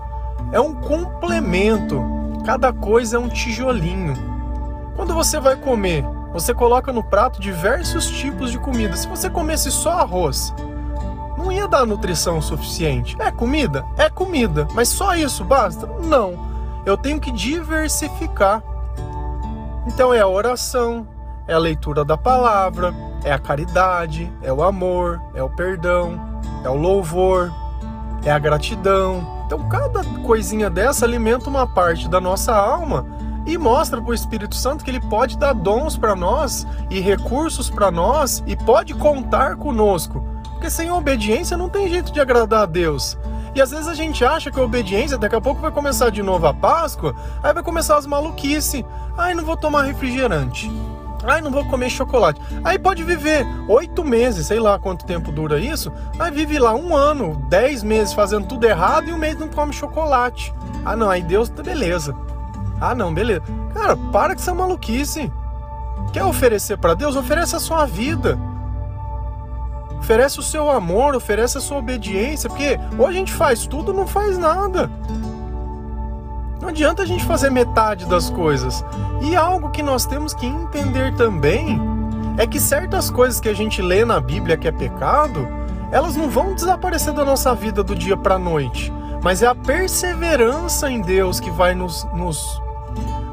É 0.51 0.61
um 0.61 0.73
complemento. 0.73 2.01
Cada 2.45 2.71
coisa 2.71 3.17
é 3.17 3.19
um 3.19 3.27
tijolinho. 3.27 4.13
Quando 4.95 5.13
você 5.13 5.39
vai 5.39 5.57
comer, 5.57 6.05
você 6.31 6.53
coloca 6.53 6.93
no 6.93 7.03
prato 7.03 7.41
diversos 7.41 8.07
tipos 8.09 8.51
de 8.51 8.59
comida. 8.59 8.95
Se 8.95 9.07
você 9.07 9.29
comesse 9.29 9.69
só 9.71 9.91
arroz, 9.91 10.53
não 11.37 11.51
ia 11.51 11.67
dar 11.67 11.85
nutrição 11.85 12.41
suficiente. 12.41 13.15
É 13.19 13.31
comida? 13.31 13.85
É 13.97 14.09
comida. 14.09 14.67
Mas 14.73 14.87
só 14.87 15.15
isso 15.15 15.43
basta? 15.43 15.85
Não. 16.03 16.47
Eu 16.85 16.95
tenho 16.95 17.19
que 17.19 17.31
diversificar. 17.31 18.63
Então 19.87 20.13
é 20.13 20.19
a 20.19 20.27
oração, 20.27 21.07
é 21.47 21.53
a 21.53 21.57
leitura 21.57 22.03
da 22.03 22.17
palavra, 22.17 22.93
é 23.23 23.31
a 23.31 23.39
caridade, 23.39 24.31
é 24.43 24.51
o 24.51 24.61
amor, 24.61 25.19
é 25.33 25.41
o 25.41 25.49
perdão, 25.49 26.19
é 26.63 26.69
o 26.69 26.75
louvor, 26.75 27.51
é 28.23 28.31
a 28.31 28.37
gratidão, 28.37 29.37
Então, 29.45 29.69
cada 29.69 30.03
coisinha 30.25 30.69
dessa 30.69 31.05
alimenta 31.05 31.49
uma 31.49 31.65
parte 31.65 32.09
da 32.09 32.19
nossa 32.19 32.53
alma 32.53 33.05
e 33.45 33.57
mostra 33.57 34.01
para 34.01 34.11
o 34.11 34.13
Espírito 34.13 34.55
Santo 34.55 34.83
que 34.83 34.91
ele 34.91 34.99
pode 34.99 35.37
dar 35.37 35.53
dons 35.53 35.95
para 35.97 36.13
nós 36.13 36.67
e 36.89 36.99
recursos 36.99 37.69
para 37.69 37.89
nós 37.89 38.43
e 38.45 38.57
pode 38.57 38.93
contar 38.93 39.55
conosco. 39.55 40.21
Porque 40.51 40.69
sem 40.69 40.91
obediência 40.91 41.55
não 41.55 41.69
tem 41.69 41.87
jeito 41.87 42.11
de 42.11 42.19
agradar 42.19 42.63
a 42.63 42.65
Deus. 42.65 43.17
E 43.57 43.61
às 43.61 43.71
vezes 43.71 43.87
a 43.87 43.95
gente 43.95 44.23
acha 44.23 44.51
que 44.51 44.59
a 44.59 44.63
obediência, 44.63 45.17
daqui 45.17 45.35
a 45.35 45.41
pouco 45.41 45.59
vai 45.59 45.71
começar 45.71 46.11
de 46.11 46.21
novo 46.21 46.45
a 46.45 46.53
Páscoa, 46.53 47.15
aí 47.41 47.51
vai 47.51 47.63
começar 47.63 47.97
as 47.97 48.05
maluquices. 48.05 48.83
Ai, 49.17 49.33
não 49.33 49.43
vou 49.43 49.57
tomar 49.57 49.81
refrigerante. 49.81 50.71
Ai, 51.23 51.41
não 51.41 51.49
vou 51.49 51.65
comer 51.65 51.89
chocolate. 51.89 52.39
Aí 52.63 52.77
pode 52.77 53.03
viver 53.03 53.47
oito 53.67 54.05
meses, 54.05 54.45
sei 54.45 54.59
lá 54.59 54.77
quanto 54.77 55.07
tempo 55.07 55.31
dura 55.31 55.59
isso. 55.59 55.91
Aí 56.19 56.29
vive 56.29 56.59
lá 56.59 56.75
um 56.75 56.95
ano, 56.95 57.43
dez 57.49 57.81
meses 57.81 58.13
fazendo 58.13 58.45
tudo 58.45 58.63
errado 58.63 59.09
e 59.09 59.11
um 59.11 59.17
mês 59.17 59.39
não 59.39 59.47
come 59.47 59.73
chocolate. 59.73 60.53
Ah, 60.85 60.95
não, 60.95 61.09
aí 61.09 61.23
Deus, 61.23 61.49
tá 61.49 61.63
beleza. 61.63 62.15
Ah, 62.79 62.93
não, 62.93 63.11
beleza. 63.11 63.41
Cara, 63.73 63.97
para 63.97 64.35
com 64.35 64.41
essa 64.41 64.53
maluquice. 64.53 65.33
Quer 66.13 66.25
oferecer 66.25 66.77
para 66.77 66.93
Deus? 66.93 67.15
Oferece 67.15 67.55
a 67.55 67.59
sua 67.59 67.87
vida. 67.87 68.37
Oferece 69.99 70.39
o 70.39 70.43
seu 70.43 70.69
amor, 70.69 71.15
oferece 71.15 71.57
a 71.57 71.61
sua 71.61 71.77
obediência, 71.77 72.49
porque 72.49 72.79
ou 72.97 73.07
a 73.07 73.11
gente 73.11 73.33
faz 73.33 73.65
tudo 73.65 73.89
ou 73.89 73.97
não 73.97 74.07
faz 74.07 74.37
nada. 74.37 74.89
Não 76.61 76.69
adianta 76.69 77.03
a 77.03 77.05
gente 77.05 77.25
fazer 77.25 77.49
metade 77.49 78.05
das 78.05 78.29
coisas. 78.29 78.83
E 79.21 79.35
algo 79.35 79.69
que 79.69 79.83
nós 79.83 80.05
temos 80.05 80.33
que 80.33 80.45
entender 80.45 81.13
também 81.15 81.79
é 82.37 82.45
que 82.45 82.59
certas 82.59 83.09
coisas 83.09 83.39
que 83.39 83.49
a 83.49 83.53
gente 83.53 83.81
lê 83.81 84.05
na 84.05 84.19
Bíblia 84.19 84.57
que 84.57 84.67
é 84.67 84.71
pecado, 84.71 85.47
elas 85.91 86.15
não 86.15 86.29
vão 86.29 86.53
desaparecer 86.53 87.13
da 87.13 87.25
nossa 87.25 87.53
vida 87.55 87.83
do 87.83 87.95
dia 87.95 88.17
para 88.17 88.35
a 88.35 88.39
noite. 88.39 88.93
Mas 89.23 89.41
é 89.41 89.47
a 89.47 89.55
perseverança 89.55 90.89
em 90.89 91.01
Deus 91.01 91.39
que 91.39 91.49
vai 91.49 91.73
nos, 91.73 92.07
nos 92.13 92.61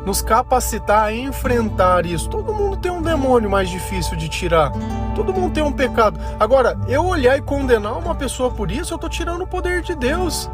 nos 0.04 0.20
capacitar 0.22 1.04
a 1.04 1.12
enfrentar 1.12 2.06
isso. 2.06 2.28
Todo 2.28 2.52
mundo 2.52 2.76
tem 2.76 2.92
um 2.92 3.02
demônio 3.02 3.50
mais 3.50 3.68
difícil 3.68 4.16
de 4.16 4.28
tirar. 4.28 4.72
Todo 5.14 5.32
mundo 5.32 5.52
tem 5.52 5.62
um 5.62 5.72
pecado. 5.72 6.18
Agora, 6.38 6.78
eu 6.88 7.04
olhar 7.04 7.36
e 7.36 7.42
condenar 7.42 7.98
uma 7.98 8.14
pessoa 8.14 8.50
por 8.50 8.70
isso, 8.70 8.94
eu 8.94 8.98
tô 8.98 9.08
tirando 9.08 9.42
o 9.42 9.46
poder 9.46 9.82
de 9.82 9.94
Deus. 9.94 10.50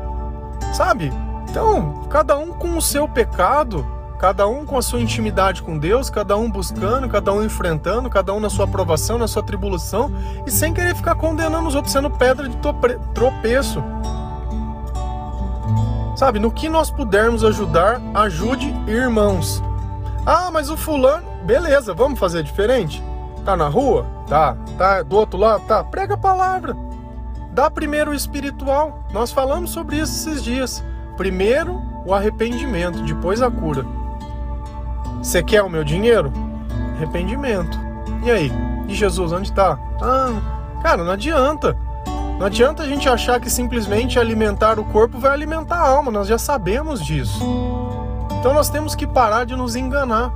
Sabe? 0.73 1.13
Então, 1.49 2.05
cada 2.09 2.39
um 2.39 2.53
com 2.53 2.77
o 2.77 2.83
seu 2.83 3.09
pecado, 3.09 3.85
cada 4.19 4.47
um 4.47 4.65
com 4.65 4.79
a 4.79 4.83
sua 4.83 5.01
intimidade 5.01 5.63
com 5.63 5.79
Deus, 5.79 6.09
cada 6.11 6.37
um 6.37 6.49
buscando, 6.49 7.09
cada 7.09 7.33
um 7.33 7.43
enfrentando, 7.43 8.09
cada 8.09 8.33
um 8.33 8.39
na 8.39 8.51
sua 8.51 8.67
aprovação, 8.67 9.19
na 9.19 9.27
sua 9.27 9.43
tribulação, 9.43 10.13
e 10.47 10.51
sem 10.51 10.73
querer 10.73 10.95
ficar 10.95 11.17
condenando 11.17 11.67
os 11.67 11.75
outros, 11.75 11.93
sendo 11.93 12.11
pedra 12.11 12.49
de 12.49 12.57
tropeço. 13.15 13.83
Sabe, 16.21 16.39
no 16.39 16.51
que 16.51 16.69
nós 16.69 16.91
pudermos 16.91 17.43
ajudar, 17.43 17.99
ajude 18.13 18.69
irmãos. 18.87 19.63
Ah, 20.27 20.51
mas 20.53 20.69
o 20.69 20.77
fulano, 20.77 21.27
beleza, 21.45 21.95
vamos 21.95 22.19
fazer 22.19 22.43
diferente? 22.43 23.03
Tá 23.43 23.57
na 23.57 23.69
rua? 23.69 24.05
Tá. 24.29 24.55
Tá 24.77 25.03
do 25.03 25.17
outro 25.17 25.39
lado? 25.39 25.65
Tá. 25.65 25.83
Prega 25.83 26.13
a 26.13 26.19
palavra. 26.19 26.77
Dá 27.53 27.71
primeiro 27.71 28.11
o 28.11 28.15
espiritual. 28.15 29.03
Nós 29.15 29.33
falamos 29.33 29.71
sobre 29.71 29.97
isso 29.97 30.29
esses 30.29 30.45
dias. 30.45 30.85
Primeiro 31.17 31.81
o 32.05 32.13
arrependimento, 32.13 33.01
depois 33.01 33.41
a 33.41 33.51
cura. 33.51 33.87
Você 35.23 35.43
quer 35.43 35.63
o 35.63 35.71
meu 35.71 35.85
dinheiro? 35.85 36.31
Arrependimento. 36.97 37.81
E 38.23 38.31
aí? 38.31 38.53
E 38.87 38.95
Jesus, 38.95 39.33
onde 39.33 39.51
tá? 39.51 39.79
Ah, 40.03 40.39
cara, 40.83 41.03
não 41.03 41.13
adianta. 41.13 41.75
Não 42.41 42.47
adianta 42.47 42.85
a 42.85 42.87
gente 42.87 43.07
achar 43.07 43.39
que 43.39 43.51
simplesmente 43.51 44.19
alimentar 44.19 44.79
o 44.79 44.85
corpo 44.87 45.19
vai 45.19 45.31
alimentar 45.31 45.77
a 45.77 45.87
alma, 45.87 46.11
nós 46.11 46.27
já 46.27 46.39
sabemos 46.39 47.05
disso. 47.05 47.39
Então 48.39 48.55
nós 48.55 48.71
temos 48.71 48.95
que 48.95 49.07
parar 49.07 49.45
de 49.45 49.55
nos 49.55 49.77
enganar. 49.77 50.33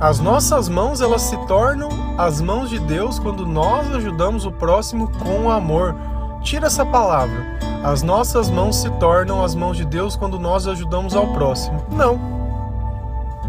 As 0.00 0.20
nossas 0.20 0.68
mãos, 0.68 1.00
elas 1.00 1.22
se 1.22 1.36
tornam 1.48 1.88
as 2.16 2.40
mãos 2.40 2.70
de 2.70 2.78
Deus 2.78 3.18
quando 3.18 3.44
nós 3.44 3.92
ajudamos 3.92 4.46
o 4.46 4.52
próximo 4.52 5.10
com 5.18 5.50
amor. 5.50 5.96
Tira 6.40 6.68
essa 6.68 6.86
palavra. 6.86 7.58
As 7.82 8.00
nossas 8.00 8.48
mãos 8.48 8.76
se 8.76 8.88
tornam 8.90 9.42
as 9.42 9.56
mãos 9.56 9.76
de 9.76 9.84
Deus 9.84 10.14
quando 10.14 10.38
nós 10.38 10.68
ajudamos 10.68 11.16
ao 11.16 11.32
próximo. 11.32 11.84
Não. 11.90 12.16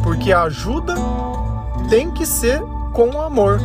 Porque 0.01 0.34
a 0.34 0.41
ajuda 0.41 0.95
tem 1.88 2.10
que 2.10 2.25
ser 2.25 2.60
com 2.93 3.21
amor, 3.21 3.62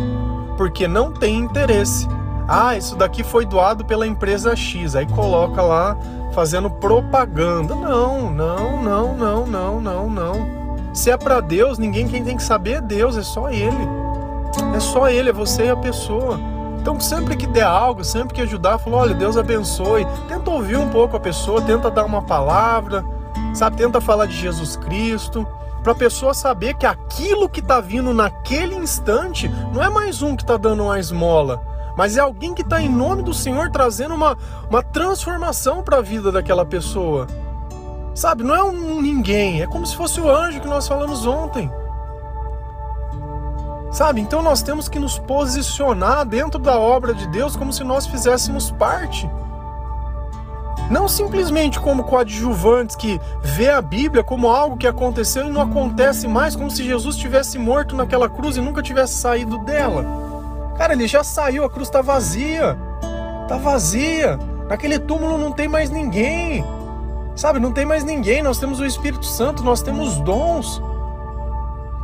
porque 0.59 0.87
não 0.87 1.11
tem 1.11 1.39
interesse. 1.39 2.07
Ah, 2.49 2.77
isso 2.77 2.95
daqui 2.97 3.25
foi 3.25 3.45
doado 3.45 3.85
pela 3.85 4.07
empresa 4.07 4.55
X. 4.55 4.95
Aí 4.95 5.07
coloca 5.07 5.61
lá 5.63 5.97
fazendo 6.33 6.71
propaganda. 6.71 7.75
Não, 7.75 8.31
não, 8.31 8.83
não, 8.83 9.17
não, 9.17 9.47
não, 9.47 9.81
não, 9.81 10.11
não. 10.11 10.67
Se 10.95 11.11
é 11.11 11.17
para 11.17 11.41
Deus, 11.41 11.79
ninguém 11.79 12.09
quem 12.09 12.25
tem 12.25 12.37
que 12.37 12.43
saber 12.43 12.73
é 12.75 12.81
Deus, 12.81 13.17
é 13.17 13.23
só 13.23 13.51
Ele. 13.51 13.89
É 14.75 14.81
só 14.81 15.09
Ele, 15.09 15.31
é 15.31 15.33
você 15.33 15.65
e 15.65 15.71
a 15.71 15.77
pessoa. 15.77 16.39
Então, 16.81 17.01
sempre 17.01 17.37
que 17.37 17.47
der 17.47 17.65
algo, 17.65 18.05
sempre 18.05 18.35
que 18.35 18.41
ajudar, 18.43 18.79
falou: 18.79 19.01
olha, 19.01 19.15
Deus 19.15 19.37
abençoe. 19.37 20.07
Tenta 20.29 20.51
ouvir 20.51 20.77
um 20.77 20.89
pouco 20.89 21.17
a 21.17 21.21
pessoa, 21.21 21.61
tenta 21.61 21.91
dar 21.91 22.05
uma 22.05 22.23
palavra, 22.23 23.05
sabe? 23.55 23.77
Tenta 23.77 24.01
falar 24.01 24.27
de 24.27 24.37
Jesus 24.37 24.77
Cristo, 24.77 25.47
para 25.83 25.93
a 25.93 25.97
pessoa 25.97 26.35
saber 26.35 26.75
que 26.75 26.87
aquilo 26.87 27.49
que 27.49 27.61
está 27.61 27.81
vindo 27.81 28.13
naquele 28.13 28.75
instante 28.75 29.49
não 29.73 29.83
é 29.83 29.89
mais 29.89 30.23
um 30.23 30.35
que 30.35 30.43
está 30.43 30.57
dando 30.57 30.83
uma 30.83 30.99
esmola, 30.99 31.61
mas 31.97 32.17
é 32.17 32.21
alguém 32.21 32.53
que 32.53 32.63
está 32.63 32.81
em 32.81 32.89
nome 32.89 33.23
do 33.23 33.33
Senhor 33.33 33.71
trazendo 33.71 34.15
uma, 34.15 34.37
uma 34.69 34.83
transformação 34.83 35.83
para 35.83 35.97
a 35.97 36.03
vida 36.03 36.31
daquela 36.31 36.65
pessoa. 36.65 37.27
Sabe, 38.15 38.45
não 38.45 38.55
é 38.55 38.63
um 38.63 39.01
ninguém, 39.01 39.63
é 39.63 39.67
como 39.67 39.87
se 39.87 39.97
fosse 39.97 40.21
o 40.21 40.31
anjo 40.31 40.61
que 40.61 40.69
nós 40.69 40.87
falamos 40.87 41.27
ontem. 41.27 41.71
Sabe, 43.91 44.21
então 44.21 44.43
nós 44.43 44.63
temos 44.63 44.89
que 44.89 44.99
nos 44.99 45.19
posicionar 45.19 46.27
dentro 46.27 46.61
da 46.61 46.79
obra 46.79 47.15
de 47.15 47.27
Deus 47.29 47.57
como 47.57 47.73
se 47.73 47.83
nós 47.83 48.07
fizéssemos 48.07 48.71
parte. 48.71 49.29
Não 50.91 51.09
simplesmente 51.09 51.81
como 51.81 52.05
coadjuvantes 52.05 52.95
que 52.95 53.21
vê 53.43 53.71
a 53.71 53.81
Bíblia 53.81 54.23
como 54.23 54.49
algo 54.49 54.77
que 54.77 54.87
aconteceu 54.87 55.47
e 55.47 55.51
não 55.51 55.63
acontece 55.63 56.29
mais, 56.29 56.55
como 56.55 56.71
se 56.71 56.85
Jesus 56.85 57.17
tivesse 57.17 57.59
morto 57.59 57.97
naquela 57.97 58.29
cruz 58.29 58.57
e 58.57 58.61
nunca 58.61 58.83
tivesse 58.83 59.15
saído 59.15 59.59
dela. 59.65 60.26
Cara, 60.79 60.93
ele 60.93 61.07
já 61.07 61.25
saiu, 61.25 61.65
a 61.65 61.71
cruz 61.71 61.89
tá 61.89 62.03
vazia. 62.03 62.77
Tá 63.49 63.57
vazia. 63.57 64.39
Naquele 64.69 64.99
túmulo 64.99 65.39
não 65.39 65.53
tem 65.53 65.69
mais 65.69 65.91
ninguém. 65.91 66.65
Sabe, 67.35 67.61
não 67.61 67.73
tem 67.73 67.85
mais 67.85 68.05
ninguém. 68.05 68.43
Nós 68.43 68.59
temos 68.59 68.81
o 68.81 68.85
Espírito 68.85 69.25
Santo, 69.25 69.62
nós 69.62 69.83
temos 69.83 70.19
dons. 70.21 70.83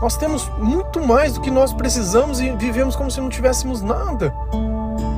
Nós 0.01 0.17
temos 0.17 0.49
muito 0.59 1.01
mais 1.01 1.35
do 1.35 1.41
que 1.41 1.51
nós 1.51 1.73
precisamos 1.73 2.41
e 2.41 2.51
vivemos 2.57 2.97
como 2.97 3.11
se 3.11 3.21
não 3.21 3.29
tivéssemos 3.29 3.83
nada. 3.83 4.35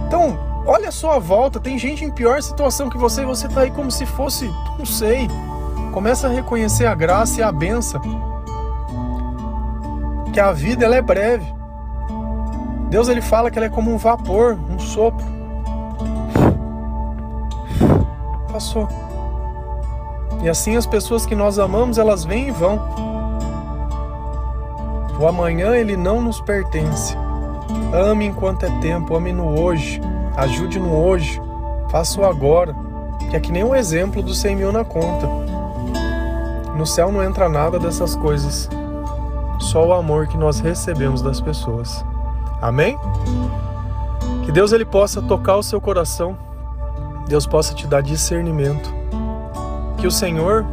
Então, 0.06 0.38
olha 0.66 0.90
a 0.90 1.18
volta, 1.18 1.58
tem 1.58 1.78
gente 1.78 2.04
em 2.04 2.10
pior 2.10 2.42
situação 2.42 2.90
que 2.90 2.98
você 2.98 3.22
e 3.22 3.24
você 3.24 3.48
tá 3.48 3.62
aí 3.62 3.70
como 3.70 3.90
se 3.90 4.04
fosse, 4.04 4.46
não 4.78 4.84
sei. 4.84 5.28
Começa 5.90 6.26
a 6.26 6.30
reconhecer 6.30 6.86
a 6.86 6.94
graça 6.94 7.40
e 7.40 7.42
a 7.42 7.50
benção. 7.50 8.00
Que 10.32 10.40
a 10.40 10.52
vida 10.52 10.84
ela 10.84 10.96
é 10.96 11.02
breve. 11.02 11.53
Deus 12.94 13.08
ele 13.08 13.20
fala 13.20 13.50
que 13.50 13.58
ela 13.58 13.66
é 13.66 13.68
como 13.68 13.92
um 13.92 13.98
vapor, 13.98 14.56
um 14.70 14.78
sopro. 14.78 15.26
Passou. 18.52 18.86
E 20.40 20.48
assim 20.48 20.76
as 20.76 20.86
pessoas 20.86 21.26
que 21.26 21.34
nós 21.34 21.58
amamos, 21.58 21.98
elas 21.98 22.24
vêm 22.24 22.46
e 22.46 22.50
vão. 22.52 22.80
O 25.18 25.26
amanhã 25.26 25.74
ele 25.74 25.96
não 25.96 26.20
nos 26.20 26.40
pertence. 26.40 27.16
Ame 27.92 28.26
enquanto 28.26 28.62
é 28.62 28.70
tempo, 28.78 29.16
ame 29.16 29.32
no 29.32 29.60
hoje, 29.60 30.00
ajude 30.36 30.78
no 30.78 30.94
hoje, 30.96 31.42
faça 31.90 32.20
o 32.20 32.24
agora, 32.24 32.76
que 33.28 33.34
é 33.34 33.40
que 33.40 33.50
nem 33.50 33.64
um 33.64 33.74
exemplo 33.74 34.22
dos 34.22 34.38
100 34.38 34.54
mil 34.54 34.70
na 34.70 34.84
conta. 34.84 35.26
No 36.76 36.86
céu 36.86 37.10
não 37.10 37.24
entra 37.24 37.48
nada 37.48 37.76
dessas 37.76 38.14
coisas, 38.14 38.70
só 39.58 39.84
o 39.84 39.92
amor 39.92 40.28
que 40.28 40.38
nós 40.38 40.60
recebemos 40.60 41.20
das 41.22 41.40
pessoas. 41.40 42.04
Amém? 42.64 42.98
Que 44.46 44.50
Deus 44.50 44.72
ele 44.72 44.86
possa 44.86 45.20
tocar 45.20 45.56
o 45.56 45.62
seu 45.62 45.78
coração. 45.82 46.34
Deus 47.28 47.46
possa 47.46 47.74
te 47.74 47.86
dar 47.86 48.00
discernimento. 48.00 48.90
Que 49.98 50.06
o 50.06 50.10
Senhor 50.10 50.64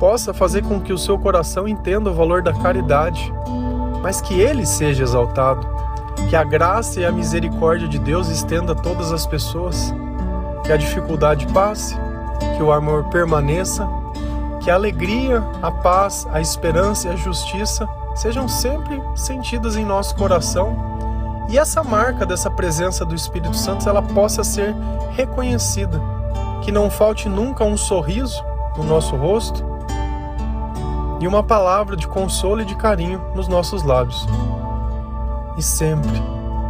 possa 0.00 0.34
fazer 0.34 0.64
com 0.64 0.80
que 0.80 0.92
o 0.92 0.98
seu 0.98 1.16
coração 1.16 1.68
entenda 1.68 2.10
o 2.10 2.14
valor 2.14 2.42
da 2.42 2.52
caridade, 2.52 3.32
mas 4.02 4.20
que 4.20 4.40
ele 4.40 4.66
seja 4.66 5.04
exaltado. 5.04 5.64
Que 6.28 6.34
a 6.34 6.42
graça 6.42 6.98
e 6.98 7.06
a 7.06 7.12
misericórdia 7.12 7.86
de 7.86 8.00
Deus 8.00 8.28
estenda 8.28 8.72
a 8.72 8.74
todas 8.74 9.12
as 9.12 9.24
pessoas. 9.24 9.94
Que 10.64 10.72
a 10.72 10.76
dificuldade 10.76 11.46
passe, 11.52 11.96
que 12.56 12.62
o 12.62 12.72
amor 12.72 13.04
permaneça, 13.04 13.88
que 14.60 14.68
a 14.68 14.74
alegria, 14.74 15.44
a 15.62 15.70
paz, 15.70 16.26
a 16.32 16.40
esperança 16.40 17.06
e 17.06 17.12
a 17.12 17.16
justiça 17.16 17.88
sejam 18.18 18.48
sempre 18.48 19.00
sentidas 19.14 19.76
em 19.76 19.84
nosso 19.84 20.14
coração 20.16 21.46
e 21.48 21.56
essa 21.56 21.84
marca 21.84 22.26
dessa 22.26 22.50
presença 22.50 23.04
do 23.04 23.14
Espírito 23.14 23.56
Santo 23.56 23.88
ela 23.88 24.02
possa 24.02 24.42
ser 24.42 24.74
reconhecida 25.12 26.00
que 26.62 26.72
não 26.72 26.90
falte 26.90 27.28
nunca 27.28 27.64
um 27.64 27.76
sorriso 27.76 28.42
no 28.76 28.82
nosso 28.82 29.14
rosto 29.14 29.64
e 31.20 31.28
uma 31.28 31.42
palavra 31.42 31.96
de 31.96 32.08
consolo 32.08 32.60
e 32.60 32.64
de 32.64 32.74
carinho 32.74 33.22
nos 33.34 33.46
nossos 33.46 33.82
lábios. 33.84 34.26
E 35.56 35.62
sempre, 35.62 36.22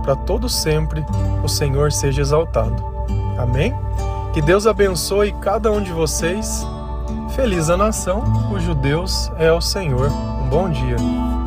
para 0.02 0.16
todo 0.16 0.48
sempre, 0.48 1.04
o 1.42 1.48
Senhor 1.48 1.92
seja 1.92 2.20
exaltado. 2.20 2.84
Amém? 3.38 3.74
Que 4.32 4.42
Deus 4.42 4.66
abençoe 4.66 5.32
cada 5.40 5.70
um 5.70 5.82
de 5.82 5.92
vocês. 5.92 6.66
Feliz 7.30 7.70
a 7.70 7.76
nação 7.76 8.22
cujo 8.48 8.74
Deus 8.74 9.30
é 9.38 9.50
o 9.52 9.60
Senhor. 9.60 10.10
Um 10.10 10.48
bom 10.48 10.70
dia. 10.70 11.37